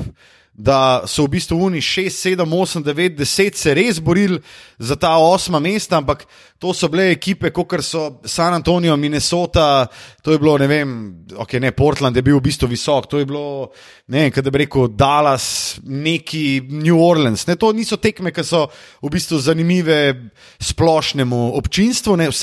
[0.58, 4.40] da so v bistvu Uni 6, 7, 8, 9, 10 se res borili
[4.80, 6.26] za ta osma mesta, ampak
[6.58, 9.86] to so bile ekipe, kot so San Antonijo, Minnesota,
[10.26, 10.96] to je bilo, ne vem,
[11.38, 13.70] ok, ne, Portland je bil v bistvu visok, to je bilo,
[14.10, 17.46] ne vem, kaj da bi rekel, Dallas, neki New Orleans.
[17.46, 18.66] Ne, to niso tekme, ki so
[19.06, 22.34] v bistvu zanimive splošnemu občinstvu, ne,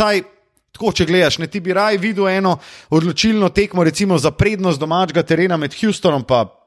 [0.74, 2.56] Tako, če gledaš, ne ti bi raj videl eno
[2.90, 6.63] odločilno tekmo, recimo za prednost domačega terena med Houstonom in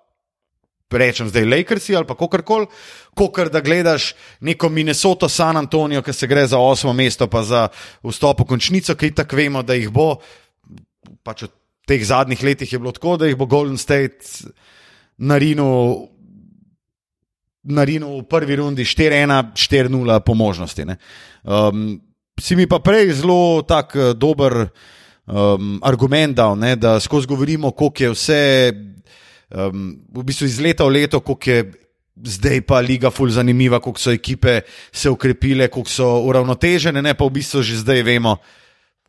[0.91, 2.67] rečem zdaj Lakersi ali pa kakorkoli,
[3.15, 7.67] kot da gledaš neko Minnesoto, San Antonijo, ki se gre za osmo mesto, pa za
[8.04, 10.15] vstop v končnico, ki tako vemo, da jih bo.
[11.23, 11.52] Pač v
[11.88, 14.47] teh zadnjih letih je bilo tako, da jih bo Golden State
[15.17, 16.08] narinil.
[17.67, 20.86] Narinil v prvi rundi 4-1, 4-0 po možnosti.
[20.86, 20.95] ne.
[21.43, 22.00] Um,
[22.39, 24.69] si mi pa prej zelo tak eh, dober
[25.26, 28.41] um, argument dal, ne, da skozi govorimo, koliko je vse
[29.49, 31.71] um, v bistvu iz leta v leto, koliko je
[32.23, 37.25] zdaj pa liga ful zanimiva, koliko so ekipe se ukrepile, koliko so uravnotežene, ne pa
[37.25, 38.38] v bistvu že zdaj vemo,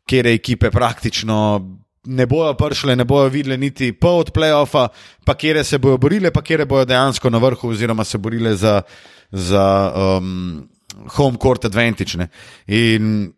[0.08, 1.60] kje ekipe praktično
[2.08, 4.88] ne bojo prišle, ne bojo videle niti pol od playoffa,
[5.24, 8.82] pa kje se bojo borile, pa kje bojo dejansko na vrhu, oziroma se borile za,
[9.30, 10.68] za um,
[11.16, 12.18] home court advantage.
[12.18, 12.28] Ne.
[12.66, 13.32] In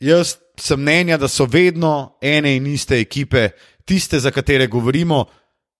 [0.00, 3.48] jaz sem mnenja, da so vedno ene in iste ekipe,
[3.84, 5.24] tiste, za katere govorimo,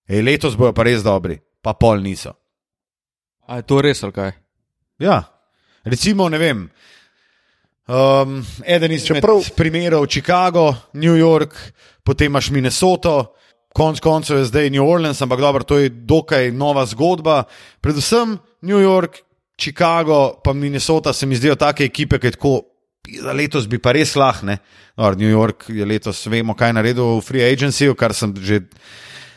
[0.09, 2.35] Ej, letos bojo pa res dobri, pa pol niso.
[3.49, 4.33] A je to res ali kaj?
[5.01, 5.23] Ja,
[5.85, 6.59] recimo, ne vem.
[7.85, 11.57] Um, eden izmed Čeprav- primerov je Chicago, New York,
[12.05, 13.35] potem imaš Minnesoto,
[13.75, 17.45] konec koncev je zdaj New Orleans, ampak dobro, to je dokaj nova zgodba.
[17.81, 19.21] Predvsem New York,
[19.61, 22.61] Chicago, pa Minnesota se mi zdijo take ekipe, ki tako.
[23.05, 24.59] Za letos bi pa res lahne.
[24.97, 28.65] New York je letos, vemo, kaj je naredil v Free Agency, kar sem že.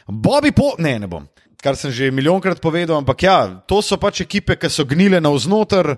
[0.07, 0.75] Bobby po.
[0.79, 1.27] Ne, ne bom.
[1.61, 5.97] Kar sem že milijonkrat povedal, ampak ja, to so pač ekipe, ki so gnile navznoter,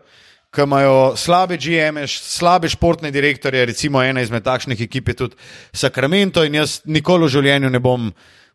[0.50, 3.68] ki imajo slabe GM-e, slabe športne direktorje.
[3.70, 5.36] Recimo ena izmed takšnih ekip je tudi
[5.74, 8.10] Sacramento in jaz nikoli v življenju ne bom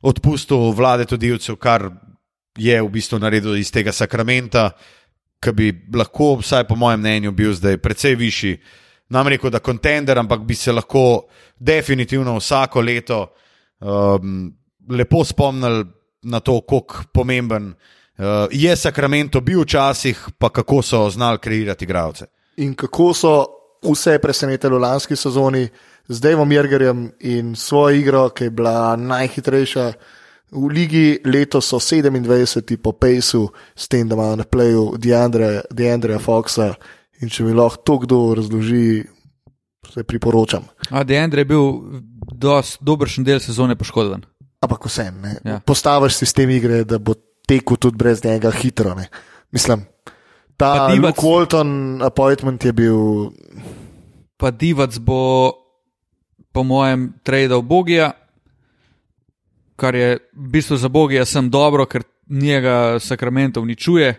[0.04, 1.86] odpustil vlade Tudivcev, kar
[2.58, 4.72] je v bistvu naredil iz tega Sacramenta,
[5.44, 8.58] ki bi lahko, vsaj po mojem mnenju, bil zdaj precej višji.
[9.12, 11.28] Nam rekel, da kontender, ampak bi se lahko
[11.60, 13.20] definitivno vsako leto
[13.80, 14.48] um,
[14.90, 15.84] lepo spomnili
[16.22, 22.26] na to, kako pomemben uh, je Sacramento bil včasih, pa kako so znali kreirati igralce.
[22.56, 23.46] In kako so
[23.82, 25.68] vse presenetili v lanski sezoni
[26.08, 29.92] z Davom Jergerjem in svojo igro, ki je bila najhitrejša.
[30.54, 34.94] V ligi letos so 27 po Pejsu, s tem, da imajo na pleju
[35.70, 36.74] Deandreja Foxa
[37.22, 39.04] In če mi lahko to kdo razloži,
[39.92, 40.66] se priporočam.
[40.90, 41.66] A Deandre je bil
[42.32, 44.24] dosti dobršen del sezone poškodovan.
[44.60, 45.36] Ampak vsem, ne.
[45.44, 45.60] Ja.
[45.60, 47.14] Postaviš sistem igre, da bo
[47.46, 48.94] tekel tudi brez njega hitro.
[48.94, 49.08] Ne.
[49.52, 49.84] Mislim,
[50.56, 53.30] ta Luke Walton appointment je bil.
[54.36, 55.52] Pa Divac bo,
[56.52, 58.10] po mojem, tradal Bogija,
[59.76, 64.14] kar je v bistvu za Bogija sem dobro, ker njega Sacramento uničuje.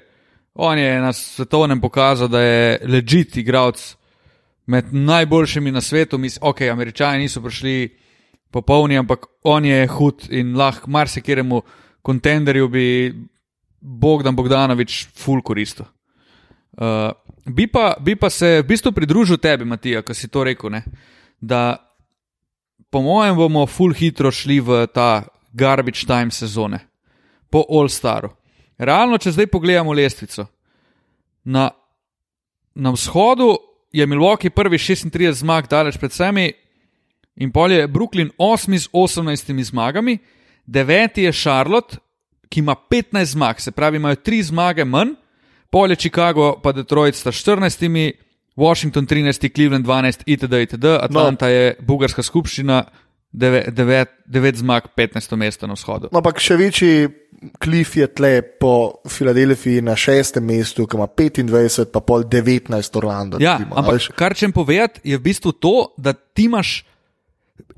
[0.56, 3.96] On je na svetovnem pokazal, da je legit igralec
[4.66, 6.18] med najboljšimi na svetu.
[6.18, 7.98] Mis, ok, američani niso prišli
[8.52, 11.62] popolni, ampak on je hud in lahko marsikiremu
[12.06, 12.88] kontenderju bi
[13.82, 15.86] Bogdan Bogdanovič ful koristil.
[16.76, 17.12] Uh,
[17.46, 20.74] bi, pa, bi pa se v bistvu pridružil tebi, Matija, ki si to rekel.
[20.74, 20.82] Ne?
[21.40, 21.78] Da,
[22.90, 25.24] po mojem, bomo full hitro šli v ta
[25.54, 26.82] garbage time sezone,
[27.50, 28.34] po All Staru.
[28.78, 30.50] Realno, če zdaj pogledamo lestvico.
[31.46, 31.70] Na,
[32.76, 33.54] na vzhodu
[33.96, 36.50] je Milwaukee prvi 36 zmag, daleč pred sami,
[37.38, 40.18] in pol je Brooklyn 8 z 18 zmagami,
[40.66, 41.98] deveti je Charlotte,
[42.50, 45.16] ki ima 15 zmag, se pravi, imajo 3 zmage manj,
[45.70, 48.14] pol je Chicago, pa Detroit sta 14,
[48.56, 50.54] Washington 13, Cleveland 12, itd.
[50.54, 50.86] itd.
[50.86, 51.52] Atlanta no.
[51.52, 52.84] je bulgarska skupščina,
[53.36, 56.08] 9 zmag, 15 mesto na vzhodu.
[56.12, 57.08] No, ampak še večji
[57.60, 63.42] klif je tle po Filadelfiji na šestem mestu, ki ima 25, pa pol 19 Orlando.
[63.44, 64.10] Ja, recimo, a ampak veš.
[64.16, 66.86] kar čem povedati, je v bistvu to, da ti imaš.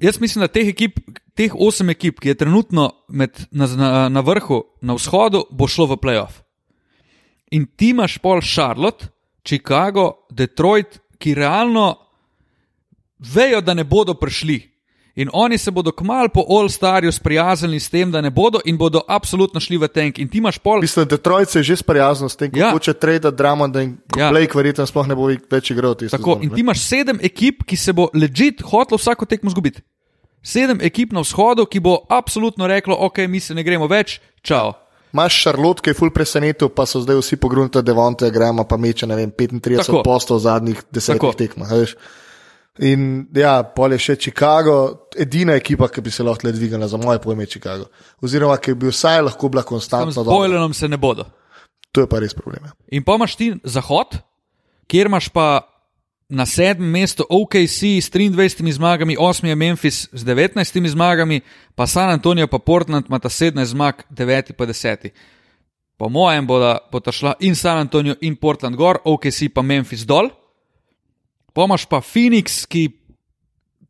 [0.01, 0.99] Jaz mislim, da teh, ekip,
[1.38, 5.88] teh osem ekip, ki je trenutno med, na, na, na vrhu, na vzhodu, bo šlo
[5.93, 6.41] v playoff.
[7.53, 9.09] In ti imaš pol Charlotte,
[9.45, 11.95] Chicago, Detroit, ki realno
[13.19, 14.59] vejo, da ne bodo prišli.
[15.18, 18.78] In oni se bodo kmalu po All Starju sprijaznili s tem, da ne bodo in
[18.78, 20.20] bodo absolutno šli v tank.
[20.22, 20.82] In ti imaš pol.
[20.82, 22.70] Mislim, da Detroit se je že sprijaznil s tem, Ja.
[22.70, 24.30] kako če trade Dramond in Ja.
[24.30, 25.95] Blake verjetno sploh ne bo več igral.
[25.97, 29.82] Tako, sezono, in ti imaš sedem ekip, ki se bo legit hotlo vsako tekmo zgubiti.
[30.43, 34.74] Sedem ekip na vzhodu, ki bo absolutno reklo, ok, mi se ne gremo več, čau.
[35.13, 39.07] Imaš Šarlot, ki je full presenetil, pa so zdaj vsi pogrunta Devonte, gremo pa meče,
[39.09, 40.03] ne vem, 35 Tako.
[40.05, 41.74] postov zadnjih desetih tekmah.
[42.80, 46.99] In ja, pol je še Chicago, edina ekipa, ki bi se lahko le dvignila, za
[47.01, 47.88] moje pojme, Chicago.
[48.21, 50.30] Oziroma, ki bi vsaj lahko bila s dobra.
[50.30, 51.25] Bojlenom se ne bodo.
[51.91, 52.65] To je pa res problem.
[52.65, 52.71] ja.
[52.91, 54.19] In pa imaš ti zahod,
[54.88, 55.65] kjer imaš pa
[56.30, 61.41] na sedmem mestu OKC s 23 zmagami, osmi je Memphis s 19 zmagami,
[61.75, 65.09] pa San Antonijo pa Portland ima ta 17 zmag, 9 pa 10.
[65.97, 70.30] Po mojem bodo bo šla in San Antonijo in Portland gor, OKC pa Memphis dol.
[71.58, 72.93] Pomaž pa Phoenix, ki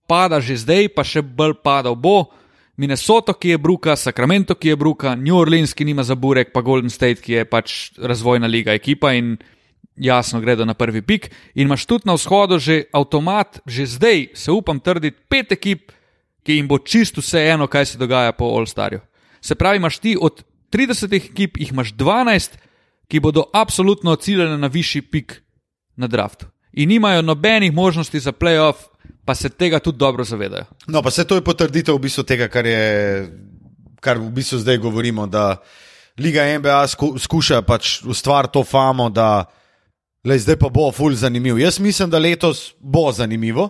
[0.08, 2.32] pada že zdaj, pa še bolj padal bo.
[2.80, 6.64] Minnesota, ki je bruka, Sacramento, ki je bruka, New Orleans, ki nima za burek, pa
[6.64, 9.36] Golden State, ki je pač razvojna liga ekipa in
[10.00, 11.28] jasno gredo na prvi pik.
[11.60, 15.92] In imaš tudi na vzhodu že avtomat, že zdaj se upam trditi, pet ekip,
[16.48, 19.04] ki jim bo čisto vse eno, kaj se dogaja po All Starju.
[19.42, 22.56] Se pravi, imaš ti od 30 ekip, jih imaš 12,
[23.12, 25.42] ki bodo absolutno ciljene na višji pik
[26.00, 26.48] na draftu.
[26.74, 28.90] In nimajo nobenih možnosti za playoff,
[29.26, 30.66] pa se tega tudi dobro zavedajo.
[30.88, 33.28] No, pa se to je potrditev v bistvu tega, kar, je,
[34.00, 35.58] kar v bistvu zdaj govorimo, da
[36.20, 39.46] Liga NBA sku, skuša pač ustvariti to famo, da
[40.26, 41.60] le, zdaj pa bo ful zanimiv.
[41.60, 43.70] Jaz mislim, da letos bo zanimivo.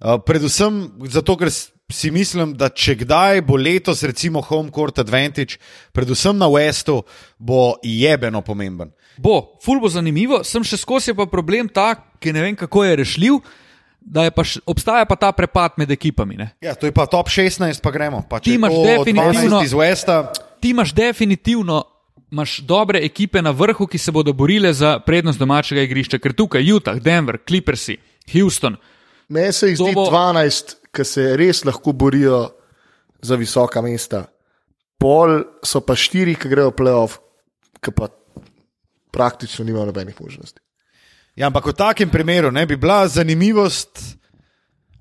[0.00, 1.48] Uh, predvsem zato, ker
[1.92, 5.58] si mislim, da če kdaj bo letos, recimo Home Court Advantage,
[5.92, 7.00] predvsem na Westu,
[7.38, 8.92] bo jebeno pomemben.
[9.18, 12.96] Bo, ful bo zanimivo, sem še skozi pa problem ta, ki ne vem kako je
[12.96, 13.40] rešljiv,
[14.00, 16.36] da je pa š, obstaja pa ta prepad med ekipami.
[16.36, 16.50] Ne?
[16.60, 18.22] Ja, to je pa top 16, pa gremo.
[18.28, 20.26] Pa Ti imaš definitivno- 12 iz Westa.
[20.60, 21.84] Ti imaš definitivno
[22.30, 26.72] imaš dobre ekipe na vrhu, ki se bodo borile za prednost domačega igrišča, ker tukaj
[26.72, 27.96] Utah, Denver, Clippersi,
[28.32, 28.76] Houston.
[29.28, 30.06] Meni se jih zdi bo...
[30.10, 32.50] 12, ki se res lahko borijo
[33.22, 34.24] za visoka mesta.
[34.98, 37.18] Pol so pa štiri, ki grejo v playoff,
[37.82, 38.10] ki pa
[39.10, 40.60] praktično nimajo nobenih možnosti.
[41.40, 43.96] Ja, ampak v takem primeru ne bi bila zanimivost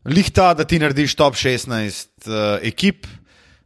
[0.07, 3.07] lihta, da ti narediš top 16 uh, ekip.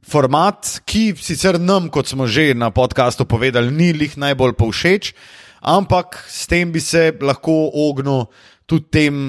[0.10, 5.12] Format, ki sicer nam, kot smo že na podkastu povedali, ni lih najbolj povšeč,
[5.62, 8.26] ampak s tem bi se lahko ognil
[8.66, 9.20] tudi tem,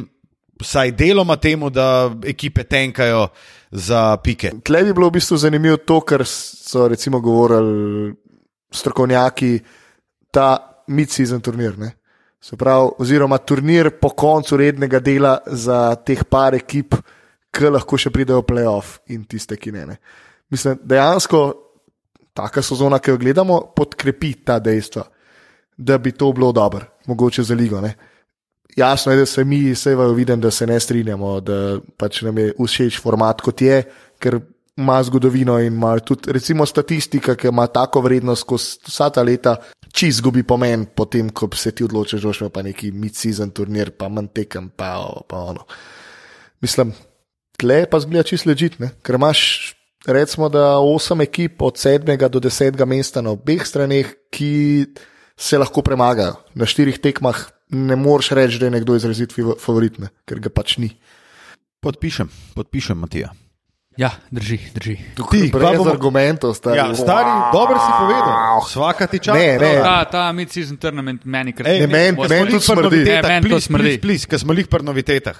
[0.64, 3.28] vsaj deloma temu, da ekipe tenkajo
[3.70, 4.54] za pike.
[4.64, 8.08] Tle bi bilo v bistvu zanimivo to, kar so recimo govorili
[8.72, 9.52] strokovnjaki,
[10.32, 11.76] ta mid-season turnir.
[11.78, 11.92] Ne?
[12.44, 16.96] Se pravi, oziroma turnir po koncu rednega dela za teh par ekip,
[17.54, 19.84] ki lahko še pridejo v playoff in tiste, ki ne.
[19.88, 19.96] ne.
[20.52, 21.44] Mislim, dejansko
[22.36, 25.06] taka sezona, ki jo gledamo, podkrepi ta dejstva,
[25.78, 27.80] da bi to bilo dobro, mogoče za ligo.
[27.80, 27.94] Ne?
[28.76, 32.52] jasno je, da se mi, vam vidim, da se ne strinjamo, da pač nam je
[32.58, 33.82] všeč format kot je,
[34.18, 34.40] ker
[34.76, 39.56] ima zgodovino in ima tudi, recimo, statistika, ki ima tako vrednost skozi vsa ta leta,
[39.94, 44.10] či izgubi pomen, potem, ko se ti odločiš, da boš pa neki mid-season turnir, pa
[44.10, 44.98] manj tekem, pa,
[45.30, 45.66] pa ono.
[46.64, 46.90] Mislim,
[47.60, 49.74] tle pa zgleda čisto ležitne, ker imaš.
[50.04, 54.84] Recimo, da osem ekip od sedmega do desetega mesta na obeh straneh, ki
[55.32, 56.34] se lahko premagajo.
[56.60, 57.40] Na štirih tekmah
[57.72, 60.12] ne moreš reči, da je nekdo izrazit favorit, ne?
[60.28, 60.90] ker ga pač ni.
[61.80, 63.32] Podpišem, podpišem, Matija.
[63.96, 64.96] Ja, drži, drži.
[65.30, 65.90] Ti, brez bomo...
[65.90, 66.78] argumentov, stari.
[66.78, 67.52] Ja, stari, wow.
[67.52, 68.62] dobro si povedal.
[68.68, 69.38] Svaka ti čas.
[69.38, 69.82] Ne, ne.
[69.82, 72.18] Ta, ta mid-season tournament meni kar ne meni.
[72.28, 73.04] Meni tudi smrdi.
[73.06, 73.92] Ne, meni to smrdi.
[74.02, 75.38] Plis, ker smo jih pri novitetah.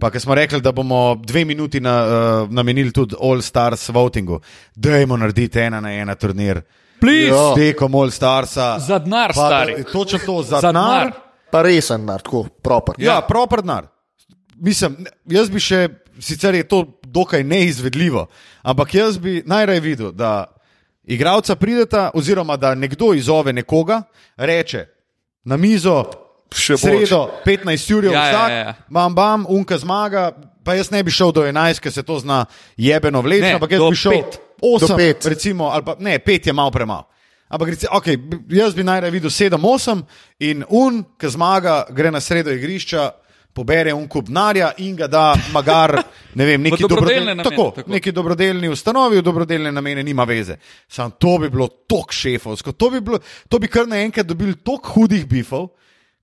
[0.00, 4.40] Pa ker smo rekli, da bomo dve minuti na, uh, namenili tudi All Stars votingu.
[4.76, 6.60] Dajmo narediti ena na ena turnir.
[7.00, 7.32] Plis.
[7.56, 8.74] Tekom All Starsa.
[8.84, 9.80] Za denar, stari.
[9.92, 11.14] Točno to, za denar.
[11.50, 13.00] Pa resen denar, tako, proper.
[13.00, 13.88] Ja, ja proper denar.
[14.60, 15.86] Mislim, jaz bi še,
[16.20, 16.84] sicer je to
[17.14, 18.26] dokaj neizvedljivo.
[18.62, 20.44] Ampak jaz bi najraje videl, da
[21.04, 24.02] igravca prideta, oziroma da nekdo izove nekoga,
[24.36, 24.86] reče
[25.44, 26.02] na mizo,
[26.54, 28.74] še sredo, 15 ur, ja, vsak, ja, ja.
[28.88, 30.30] bam, bam, unka zmaga.
[30.64, 32.46] Pa jaz ne bi šel do 11, ker se to zna
[32.80, 34.22] jebeno vleči, ampak jaz bi šel
[34.64, 35.28] 8, 5.
[35.28, 37.04] recimo, ali pa ne, 5 je malo premalo.
[37.52, 38.16] Ampak reci, okay,
[38.48, 40.00] jaz bi najraje videl 7-8
[40.40, 43.10] in un, ki zmaga, gre na sredo igrišča,
[43.54, 45.94] pobere un kup denarja in ga da, magar,
[46.34, 47.92] ne vem, neki dobrodelni, namene, tako, tako.
[47.94, 50.58] neki dobrodelni ustanovi, v dobrodelne namene, nima veze.
[50.88, 54.90] Sam to bi bilo tok šefovsko, to bi, bilo, to bi kar naenkrat dobili tok
[54.96, 55.70] hudih bifov.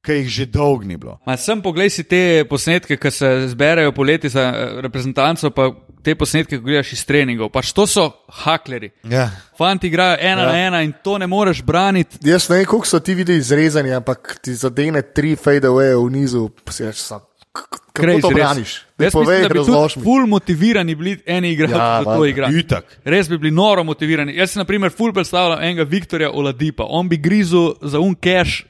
[0.01, 1.19] Kaj jih že dolgo ni bilo.
[1.25, 5.69] Ma sem poglej si te posnetke, ki se zberajo poleti za eh, reprezentanco, pa
[6.01, 7.51] te posnetke, ki gledaš iz treningov.
[7.53, 8.07] Pač to so
[8.41, 8.89] hakleri.
[9.05, 9.29] Ja.
[9.57, 10.47] Fanti igrajo ena ja.
[10.47, 12.17] na ena in to ne moreš braniti.
[12.25, 16.09] Jaz ne vem, koliko so ti videli izrezani, ampak ti zadene tri fade away v
[16.17, 17.21] nizu, pa si rečeš,
[17.51, 18.81] kako to braniš.
[18.97, 22.81] Jaz povej, mislim, da bi bili ful motivirani bili eni igralci, ja, da to igrajo.
[23.03, 24.35] Res bi bili noro motivirani.
[24.35, 28.63] Jaz sem, na primer, ful predstavljal enega Viktorja Oladipa, on bi grizel za un cash,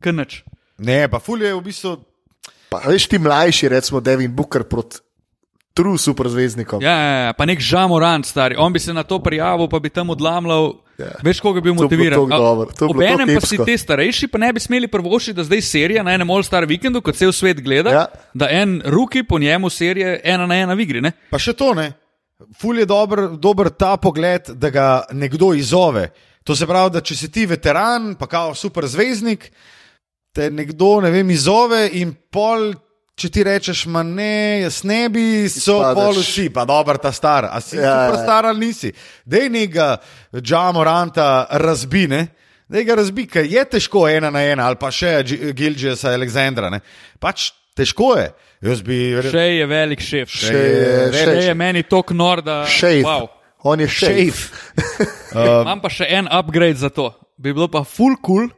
[0.00, 0.42] krnač.
[0.78, 1.96] Ne, pa ful je v bistvu.
[2.68, 5.00] Pa veš ti mlajši, recimo Devin Booker proti
[5.78, 6.82] true superzvezdnikom.
[6.82, 9.92] Ja, ja, ja, pa nek žamorant stari, on bi se na to prijavil, pa bi
[9.94, 10.72] tam odlamljal.
[10.98, 11.12] Ja.
[11.22, 12.32] Veš, koga bi bil motiviran.
[12.88, 16.30] Obenem pa si te starejši, pa ne bi smeli prvošiti, da zdaj serija na enem
[16.34, 18.04] all-star vikendu, ko cel svet gleda, ja.
[18.34, 21.04] da en ruki po njemu serije ena na ena v igri.
[21.04, 21.14] Ne?
[21.30, 21.92] Pa še to ne.
[22.58, 26.08] Ful je dober, dober ta pogled, da ga nekdo izove.
[26.46, 29.50] To se pravi, da če si ti veteran, pa kao super zvezdnik,
[30.32, 32.72] te nekdo ne vem, izove in pol.
[33.18, 37.58] Če ti rečeš, ma ne, jaz ne bi, so polusi, pa dobro, ta star, a
[37.58, 38.20] si ja, super ja.
[38.22, 38.92] star ali nisi.
[39.26, 39.88] Dej nekega
[40.38, 42.20] Džamoranta razbine,
[42.70, 45.16] dej ga razbi, ker je težko ena na ena, ali pa še
[45.50, 46.70] Gilžesa Aleksandra.
[47.18, 48.28] Pač težko je.
[48.86, 49.00] Bi...
[49.22, 50.30] Še je velik šef.
[50.30, 53.02] Še je, še je meni tok nor, da šef.
[53.06, 53.28] Wow.
[53.66, 54.44] On je šef.
[55.34, 57.10] uh, Imam pa še en upgrade za to.
[57.38, 58.48] Bi bilo pa full cool,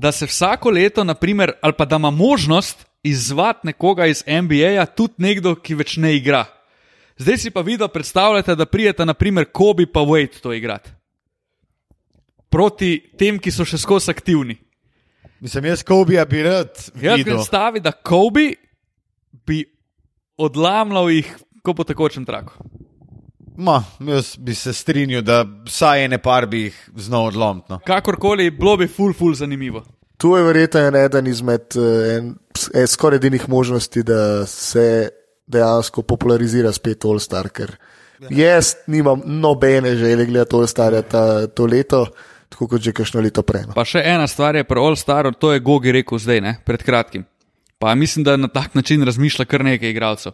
[0.00, 5.14] da se vsako leto, naprimer, ali pa da ima možnost izzvati nekoga iz NBA, tudi
[5.18, 6.44] nekdo, ki več ne igra.
[7.18, 10.90] Zdaj si pa videl, predstavljate, da prijete, naprimer, Kobe pa Wade to igrati.
[12.50, 14.58] Proti tem, ki so še skozi aktivni.
[15.40, 16.76] Mislim, jaz Kobe bi rad.
[17.00, 18.52] Jaz predstavljam, da Kobe
[19.46, 19.64] bi
[20.36, 21.32] odlamljal jih,
[21.62, 22.52] kot po takočem traku.
[23.56, 27.72] Ma, jaz bi se strinjal, da vsaj ene par bi jih znal odlomiti.
[27.72, 27.78] No.
[27.86, 29.84] Kakorkoli, bilo bi ful, ful zanimivo.
[30.16, 32.34] Tu je verjetno eden izmed eh, en,
[32.74, 35.08] en, skoraj edinih možnosti, da se
[35.46, 37.48] dejansko popularizira spet All-Star.
[37.52, 37.76] Ker
[38.20, 38.28] ja.
[38.30, 41.02] jaz nimam nobene želje gledati All-Starja
[41.54, 42.06] to leto,
[42.48, 43.66] tako kot že kakšno leto prej.
[43.68, 43.76] No.
[43.76, 47.24] Pa še ena stvar je pri All-Staru, to je Gogi rekel zdaj, ne, pred kratkim.
[47.78, 50.32] Pa mislim, da na tak način razmišlja kar nekaj igralcev.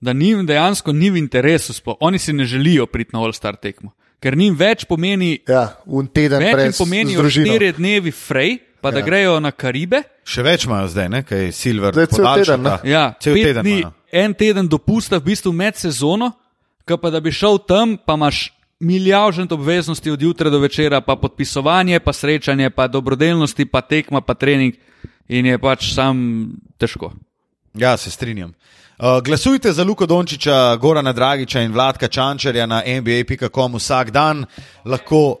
[0.00, 1.96] Da njim dejansko ni v interesu, sploh.
[2.00, 3.90] oni si ne želijo priti na All-Star tekmo.
[4.20, 9.04] Ker njim več pomeni, ja, več jim pomeni štiri dnevi frej, pa da ja.
[9.04, 10.02] grejo na Karibe.
[10.24, 11.22] Še več imajo zdaj, ne?
[11.26, 11.94] kaj je Silver.
[11.96, 13.62] Zdaj, cel teden, ja, cel teden.
[13.64, 13.78] Dni,
[14.12, 16.32] en teden dopusta v bistvu med sezono,
[16.86, 18.46] pa da bi šel tam, pa imaš
[18.80, 24.34] milijaržent obveznosti od jutra do večera, pa podpisovanje, pa srečanje, pa dobrodelnosti, pa tekma, pa
[24.34, 24.74] trening
[25.28, 26.16] in je pač sam
[26.78, 27.12] težko.
[27.74, 28.54] Ja, se strinjam.
[28.98, 34.44] Uh, glasujte za Luko Dončiča, Gorana Dragiča in Vladka Čančarja na NBA.com vsak dan.
[34.84, 35.36] Lahko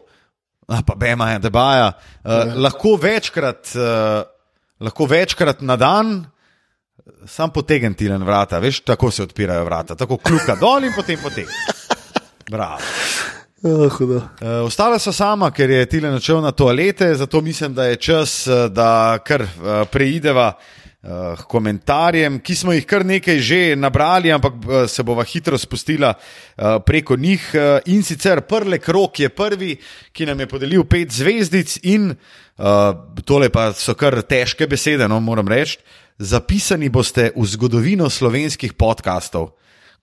[0.66, 1.86] pa Bema je debaja.
[2.24, 2.54] Uh, ja.
[2.54, 4.22] lahko, večkrat, uh,
[4.80, 6.26] lahko večkrat na dan,
[7.26, 11.18] sam potegnem ti na vrata, veš, tako se odpirajo vrata, tako kljuka dol in potem
[11.22, 11.54] potegnem.
[12.50, 12.78] Bravo.
[13.62, 14.20] Uh, uh,
[14.66, 19.18] ostala so sama, ker je Tilen odšel na toalete, zato mislim, da je čas, da
[19.24, 19.48] kar uh,
[19.90, 20.85] preideva uh,
[21.48, 26.78] komentarjem, ki smo jih kar nekaj že nabrali, ampak uh, se bova hitro spustila uh,
[26.86, 27.50] preko njih.
[27.54, 29.76] Uh, in sicer Prlek Rok je prvi,
[30.12, 32.66] ki nam je podelil pet zvezdic, in uh,
[33.24, 35.78] tole pa so kar težke besede, no moram reči.
[36.18, 39.52] Zapisani boste v zgodovino slovenskih podkastov.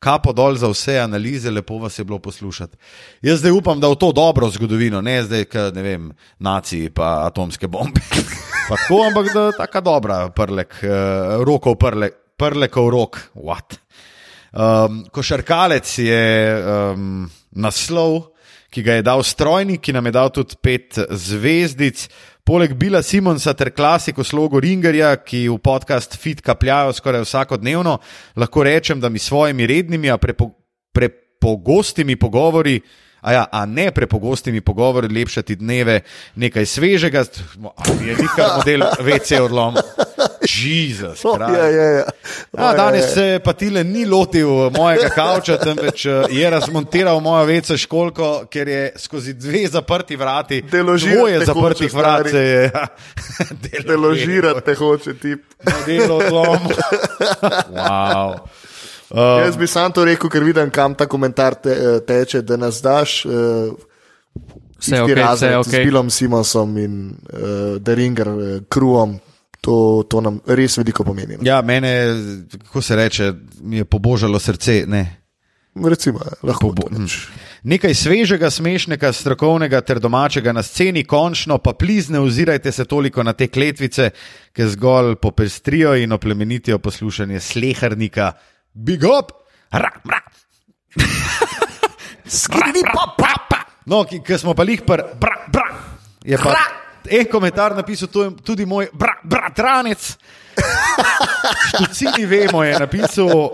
[0.04, 2.78] Kapo dol za vse analize, lepo vas je bilo poslušati.
[3.24, 7.24] Jaz zdaj upam, da v to dobro zgodovino, ne zdaj, k, ne vem, naciji pa
[7.26, 8.04] atomske bombe.
[8.64, 13.20] Tako, ampak da je tako dobra, prlek, uh, rokov prlek, prlekov rok.
[13.36, 16.24] Um, košarkalec je
[16.56, 18.32] um, naslov,
[18.72, 22.08] ki ga je dal strojnik, ki nam je dal tudi pet zvezdic.
[22.44, 27.98] Poleg Bila Simonsa ter klasiko slogo Ringerja, ki v podcast Fit kapljajo skoraj vsakodnevno,
[28.40, 32.80] lahko rečem, da mi s svojimi rednimi, a prepogostimi prepo pogovori
[33.24, 36.02] a, ja, a ne prepogostimi pogovori, lepšati dneve,
[36.36, 37.24] nekaj svežega,
[37.76, 39.76] ali je nekaj model VC odlom.
[40.44, 41.26] Jezus.
[41.26, 42.04] Oh, ja, ja, ja.
[42.58, 47.78] A, danes se pa tile ni lotil mojega kavča, temveč eh, je razmontiral mojo VC
[47.80, 52.88] školko, ker je skozi dve zaprti vrati, dvoje zaprtih vrat, se je ja,
[53.88, 55.44] deložirati hoče tip.
[55.64, 56.60] Model odlom.
[57.74, 58.40] Wow.
[59.14, 62.58] Um, Jaz bi sam to rekel, ker vidim, kam ta komentar te, eh, teče, da
[62.58, 63.26] nas daš.
[63.26, 63.76] Uh,
[64.84, 65.70] Vse je okay, vse okay.
[65.70, 69.20] z Bilom Simonsom in uh, Deringer, uh, Kruom.
[69.64, 71.38] To, to nam res veliko pomeni.
[71.38, 71.46] No.
[71.48, 71.92] Ja, mene,
[72.66, 74.82] kako se reče, mi je pobožalo srce.
[74.88, 75.04] Ne.
[75.76, 76.90] Recimo, lahko bo.
[77.64, 83.34] Nekaj svežega, smešnega, strokovnega ter domačega na sceni, končno pa plizne, ozirajte se toliko na
[83.34, 84.10] te kletvice,
[84.54, 88.34] ki zgolj popestrijo in oplemenitijo poslušanje slehrnika
[88.74, 89.32] big up,
[89.72, 90.32] rap, rap.
[92.26, 93.60] Skrivi pa, pa, pa.
[93.86, 95.68] No, ki, ki smo pa jih pr, bra, bra.
[96.24, 98.08] Je pa en komentar napisal
[98.44, 100.18] tudi moj bra, bratranec.
[101.74, 103.52] Štucini vemo, je napisal uh,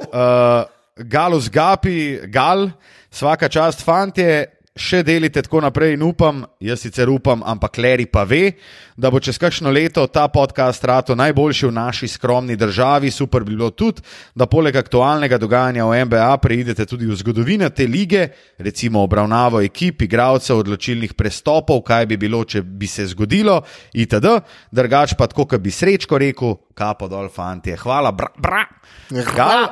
[0.96, 2.70] Galus Gapi, Gal,
[3.10, 4.46] vsaka čast fantje,
[4.80, 8.56] še delite tako naprej in upam, jaz sicer upam, ampak Leri pa ve,
[8.98, 13.12] da bo čez kakšno leto ta podcast rato najboljši v naši skromni državi.
[13.12, 14.02] Super bi bilo tudi,
[14.36, 20.02] da poleg aktualnega dogajanja v NBA preidete tudi v zgodovino te lige, recimo obravnavo ekip,
[20.08, 23.60] igralcev, odločilnih prestopov, kaj bi bilo, če bi se zgodilo,
[23.94, 24.34] itd.
[24.72, 28.66] Drugač pa tako, kot bi srečko rekel, kapo dol, fanti, hvala, bra, bra.
[29.12, 29.64] Hvala.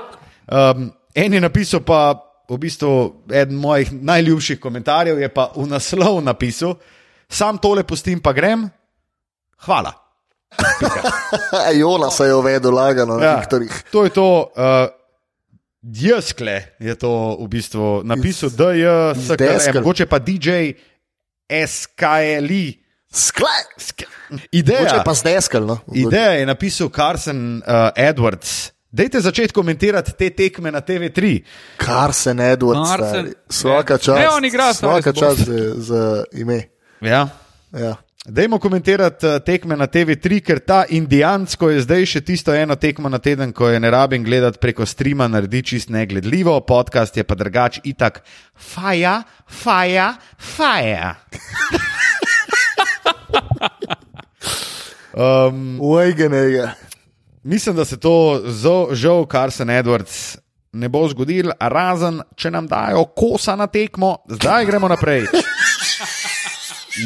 [0.48, 6.22] Um, en je napisal pa v bistvu eden mojih najljubših komentarjev je pa v naslov
[6.24, 6.76] napisal,
[7.30, 8.70] sam tole pustim, pa grem.
[9.66, 9.92] Hvala.
[11.80, 13.84] Jona se je uvedel, lagano, na ja, Viktorjih.
[13.92, 14.52] To je to.
[14.56, 14.88] Uh,
[15.82, 20.72] Jeskle je to v bistvu napisal, da je SKL, mogoče pa DJ
[21.48, 22.50] SKL.
[24.52, 25.80] Ideja, pa zdeskel, no?
[25.94, 28.72] ideja je napisal Carson uh, Edwards.
[28.92, 31.42] Dajte začeti komentirati te tekme na TV3.
[31.78, 34.16] Kar se ne dogaja, vsaka čas.
[34.20, 36.62] Ne, on igra vsaka čas za, za ime.
[37.02, 37.28] Ja.
[37.74, 37.96] Ja.
[38.28, 43.10] Dajmo komentirati eh, tekme na TV3, ker ta indijansko je zdaj še tisto eno tekmo
[43.10, 47.36] na teden, ko je ne rabim gledati preko streama, naredi čist negledljivo, podcast je pa
[47.40, 48.24] drugač itak.
[48.56, 51.16] Faja, faja, faja.
[55.16, 56.87] um, Ujgenega.
[57.48, 58.42] Mislim, da se to
[58.92, 60.38] žal, kar se Edwards
[60.72, 65.30] ne bo zgodil, razen če nam dajo kosa na tekmo, zdaj gremo naprej.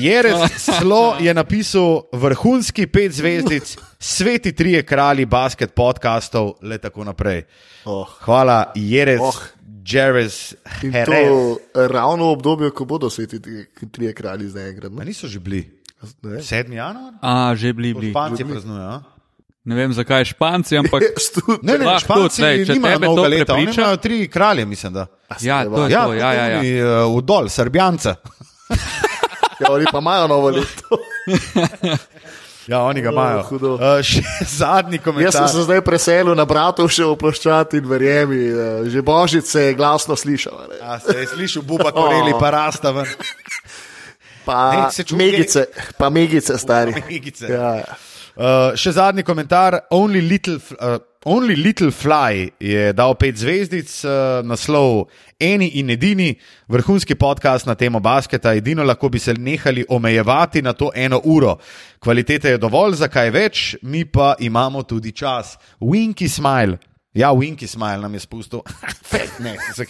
[0.02, 7.44] Jerez Slo je napisal vrhunski pet zvezdic, sveti trije kralji basket podcastov, le tako naprej.
[7.86, 8.10] Oh.
[8.26, 9.22] Hvala, Jerez.
[9.22, 9.46] Oh.
[9.86, 10.56] Jerez,
[11.76, 13.40] ravno v obdobju, ko bodo sveti
[13.92, 14.92] trije kralji zdaj enkrat.
[15.06, 15.68] Niso že bili.
[16.26, 16.74] 7.
[16.74, 17.14] januar?
[17.22, 17.94] A, že bili.
[17.94, 18.10] bili.
[18.10, 19.21] Španci praznujejo.
[19.64, 21.04] Ne vem, zakaj Španci, ampak
[21.68, 24.96] ne, ne, Španci tudi, če tebe to leta, oni imajo tri kralje, mislim.
[24.96, 25.06] Da.
[25.42, 26.62] Ja, to je ja, to, ja, ja, ja.
[27.06, 28.16] Uh, v dol, Srbijance.
[29.62, 31.02] ja, oni pa imajo novo leto.
[32.70, 33.40] Ja, oni ga imajo.
[33.58, 34.22] Uh, še
[34.62, 35.26] zadnji komentar.
[35.26, 39.66] Jaz sem se zdaj preselil na bratov še v ploščati in verjemi, uh, že božice
[39.66, 40.78] je glasno slišal.
[40.78, 43.10] Ja, se je slišal, buba koreli, pa rasta ven.
[44.46, 45.66] Pa ne, megice,
[45.98, 46.96] pa megice, stari.
[47.10, 47.50] Megice.
[47.50, 47.98] Ja, ja.
[48.36, 49.80] Uh, še zadnji komentar.
[49.92, 55.10] Only Little, uh, Only Little Fly je dal pet zvezdic, uh, naslov
[55.42, 56.32] Eni in edini,
[56.70, 58.56] vrhunski podcast na temo basketa.
[58.58, 61.58] Edino lahko bi se nehali omejevati na to eno uro.
[62.00, 65.58] Kvalitete je dovolj, zakaj več, mi pa imamo tudi čas.
[65.80, 66.78] Winky smile.
[67.14, 68.62] Ja, Winky smile nam je spustil.
[69.44, 69.86] ne, se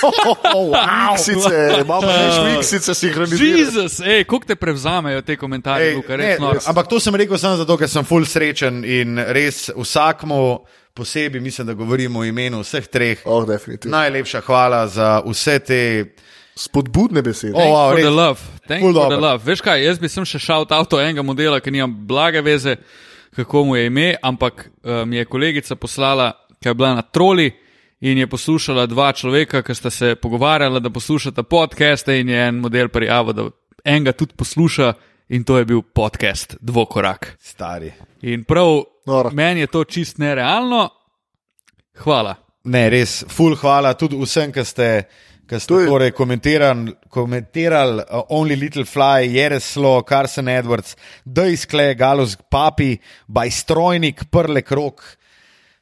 [0.00, 0.86] kecam, what.
[1.12, 3.58] Miksice, imamo več miksice sinhronizirane.
[3.60, 6.60] Jezus, ej, koliko te prevzamejo te komentarje, Ej, Luka, ne, res noro.
[6.66, 10.40] ampak to sem rekel samo zato, ker sem full srečen in res vsakmu
[10.96, 13.20] posebej, mislim, da govorimo o imenu vseh treh.
[13.24, 13.96] Oh, definitivno.
[13.98, 15.80] Najlepša hvala za vse te.
[16.56, 17.52] Spodbudne besede.
[17.52, 18.04] O, wow, For res.
[18.06, 18.40] the love.
[18.66, 19.20] Thank you for the dobro.
[19.20, 19.42] love.
[19.44, 22.78] Veš kaj, jaz bi sem še šal avto enega modela, ki nima blage veze,
[23.36, 27.50] kako mu je ime, ampak uh, mi je kolegica poslala, ki je bila na troli
[28.00, 32.54] in je poslušala dva človeka, ki sta se pogovarjala, da poslušata podcaste in je en
[32.54, 33.46] model prijavil, da
[33.84, 34.92] enega tudi posluša
[35.28, 37.36] in to je bil podcast Dvokorak.
[37.40, 37.92] Stari.
[38.22, 39.30] In prav Noro.
[39.30, 40.88] meni je to čist nerealno.
[41.96, 42.34] Hvala.
[42.64, 44.88] Ne, res, full hvala tudi vsem, ki ste,
[45.46, 51.94] ki ste To je- torej komentirali, komentirali uh, Only Little Fly, Jereslo, Carson Edwards, Dejskle,
[51.94, 55.02] Galus Papi, Bajstrojnik, Prle Krok,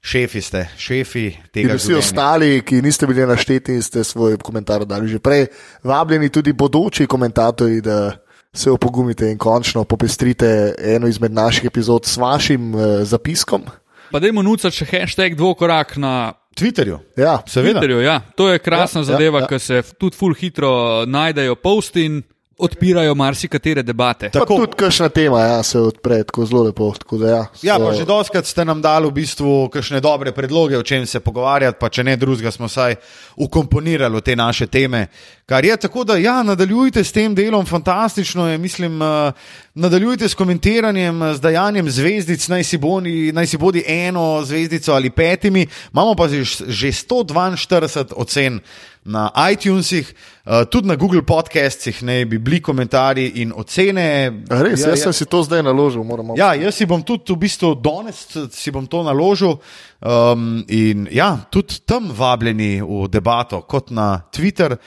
[0.04, 1.74] šefi ste, šefi In tega.
[1.74, 1.98] vsi življenja.
[1.98, 5.46] ostali, ki niste bili našteti in ste svoj komentar dali že prej,
[5.82, 8.12] vabljeni tudi bodoči komentatorji, da
[8.54, 13.64] se opogumite in končno popestrite eno izmed naših epizod s vašim uh, zapiskom.
[14.12, 16.98] Pa dajmo nucati še hashtag Dvokorak na Twitterju.
[17.16, 17.80] Ja, Seveda.
[17.80, 18.20] Twitterju, ja.
[18.36, 22.04] To je krasna Ja, ja, zadeva, ja, ja, ker se tudi ful hitro najdejo posti
[22.06, 22.22] in
[22.58, 24.30] odpirajo marsikatere debate.
[24.30, 26.92] Pa Tako- tudi kakšna tema ja, se odpre tako zelo lepo.
[26.98, 30.32] Tako da, ja, Ja, so- pa že doskrat ste nam dali v bistvu kakšne dobre
[30.32, 32.94] predloge, o čem se pogovarjati, pa če ne drugega, smo vsaj
[33.36, 35.06] ukomponirali v te naše teme.
[35.46, 39.32] Kar je tako, da ja, nadaljujte s tem delom, fantastično je, mislim, uh,
[39.74, 44.92] nadaljujte s komentiranjem, eh, z dajanjem zvezdic, naj si, boni, naj si bodi eno zvezdico
[44.92, 48.60] ali petimi, imamo pa že, že 142 ocen.
[49.04, 50.14] Na iTunesih,
[50.46, 54.32] uh, tudi na Google podcastih, ne bi bili komentarji in ocene.
[54.48, 56.00] Res, Ja, jaz sem si to zdaj naložil.
[56.04, 56.38] Moramo.
[56.40, 58.24] Ja, jaz si bom tudi v bistvu danes
[58.56, 59.58] si bom to naložil.
[60.00, 64.78] Um, in ja, tudi tam vabljeni v debato, kot na Twitter,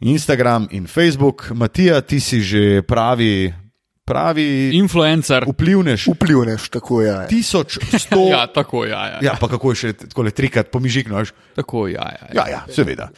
[0.00, 1.50] Instagram in Facebook.
[1.52, 3.52] Matija, ti si že pravi,
[4.10, 4.46] pravi
[4.76, 5.46] Influencer.
[5.48, 6.08] vplivnež.
[6.14, 7.12] Vplivneš, tako je.
[7.14, 7.26] Ja.
[7.30, 8.30] 1100.
[8.34, 9.18] Ja, tako, ja, ja.
[9.22, 11.32] Ja, pa kako je še tako le trikrat pomižiknoš.
[11.56, 12.34] Tako, ja, ja, ja.
[12.40, 13.10] Ja, ja, seveda.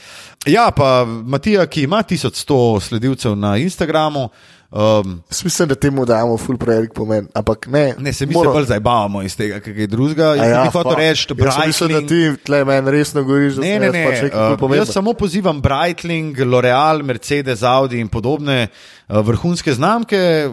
[0.46, 4.28] Ja, pa Matija, ki ima 1100 sledilcev na Instagramu.
[4.72, 7.26] Um, Jaz Mislim, da temu dajemo ful prevelik pomen.
[7.34, 10.24] Ampak ne, ne, se mi mora- bolj zabavamo iz tega, kaj je drugega.
[10.34, 13.78] Jaz Ja, bi hotel reči, sem mislil, da ti tle meni resno govoriš, da Ne,
[13.78, 14.06] ne, ne.
[14.06, 18.68] pač Uh, jaz samo pozivam Breitling, L'Oreal, Mercedes, Audi in podobne
[19.08, 20.48] uh, vrhunske znamke.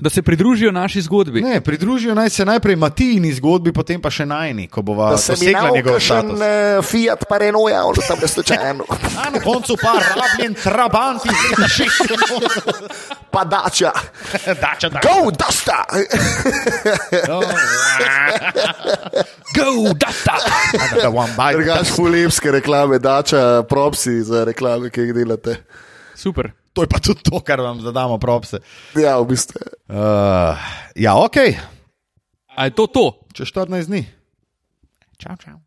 [0.00, 1.40] Da se pridružijo naši zgodbi.
[1.40, 5.32] Ne, pridružijo naj se najprej Matijini zgodbi, potem pa še najni, ko bova Da se
[5.32, 6.40] mi dosegla njegov status.
[6.40, 8.84] uh, Fiat Paranoja, on tam je slučajno.
[9.32, 13.59] Na koncu pa rabljen trabant iz leta 60.
[13.60, 13.92] dača.
[14.60, 15.00] Dača, da.
[15.04, 15.84] Go, dasta!
[19.54, 20.36] Go, data!
[21.52, 25.56] Drugač fulimske reklame, dača, propsi za reklame, ki jih delate.
[26.16, 26.52] Super.
[26.72, 28.60] To je pa tudi to, kar vam zadamo propse.
[28.94, 29.58] Ja, v bistvu.
[29.90, 30.54] Uh,
[30.94, 31.36] ja, ok,
[32.60, 33.04] A je to to?
[33.32, 34.04] čez 14 dni.
[35.18, 35.58] Čau, čau.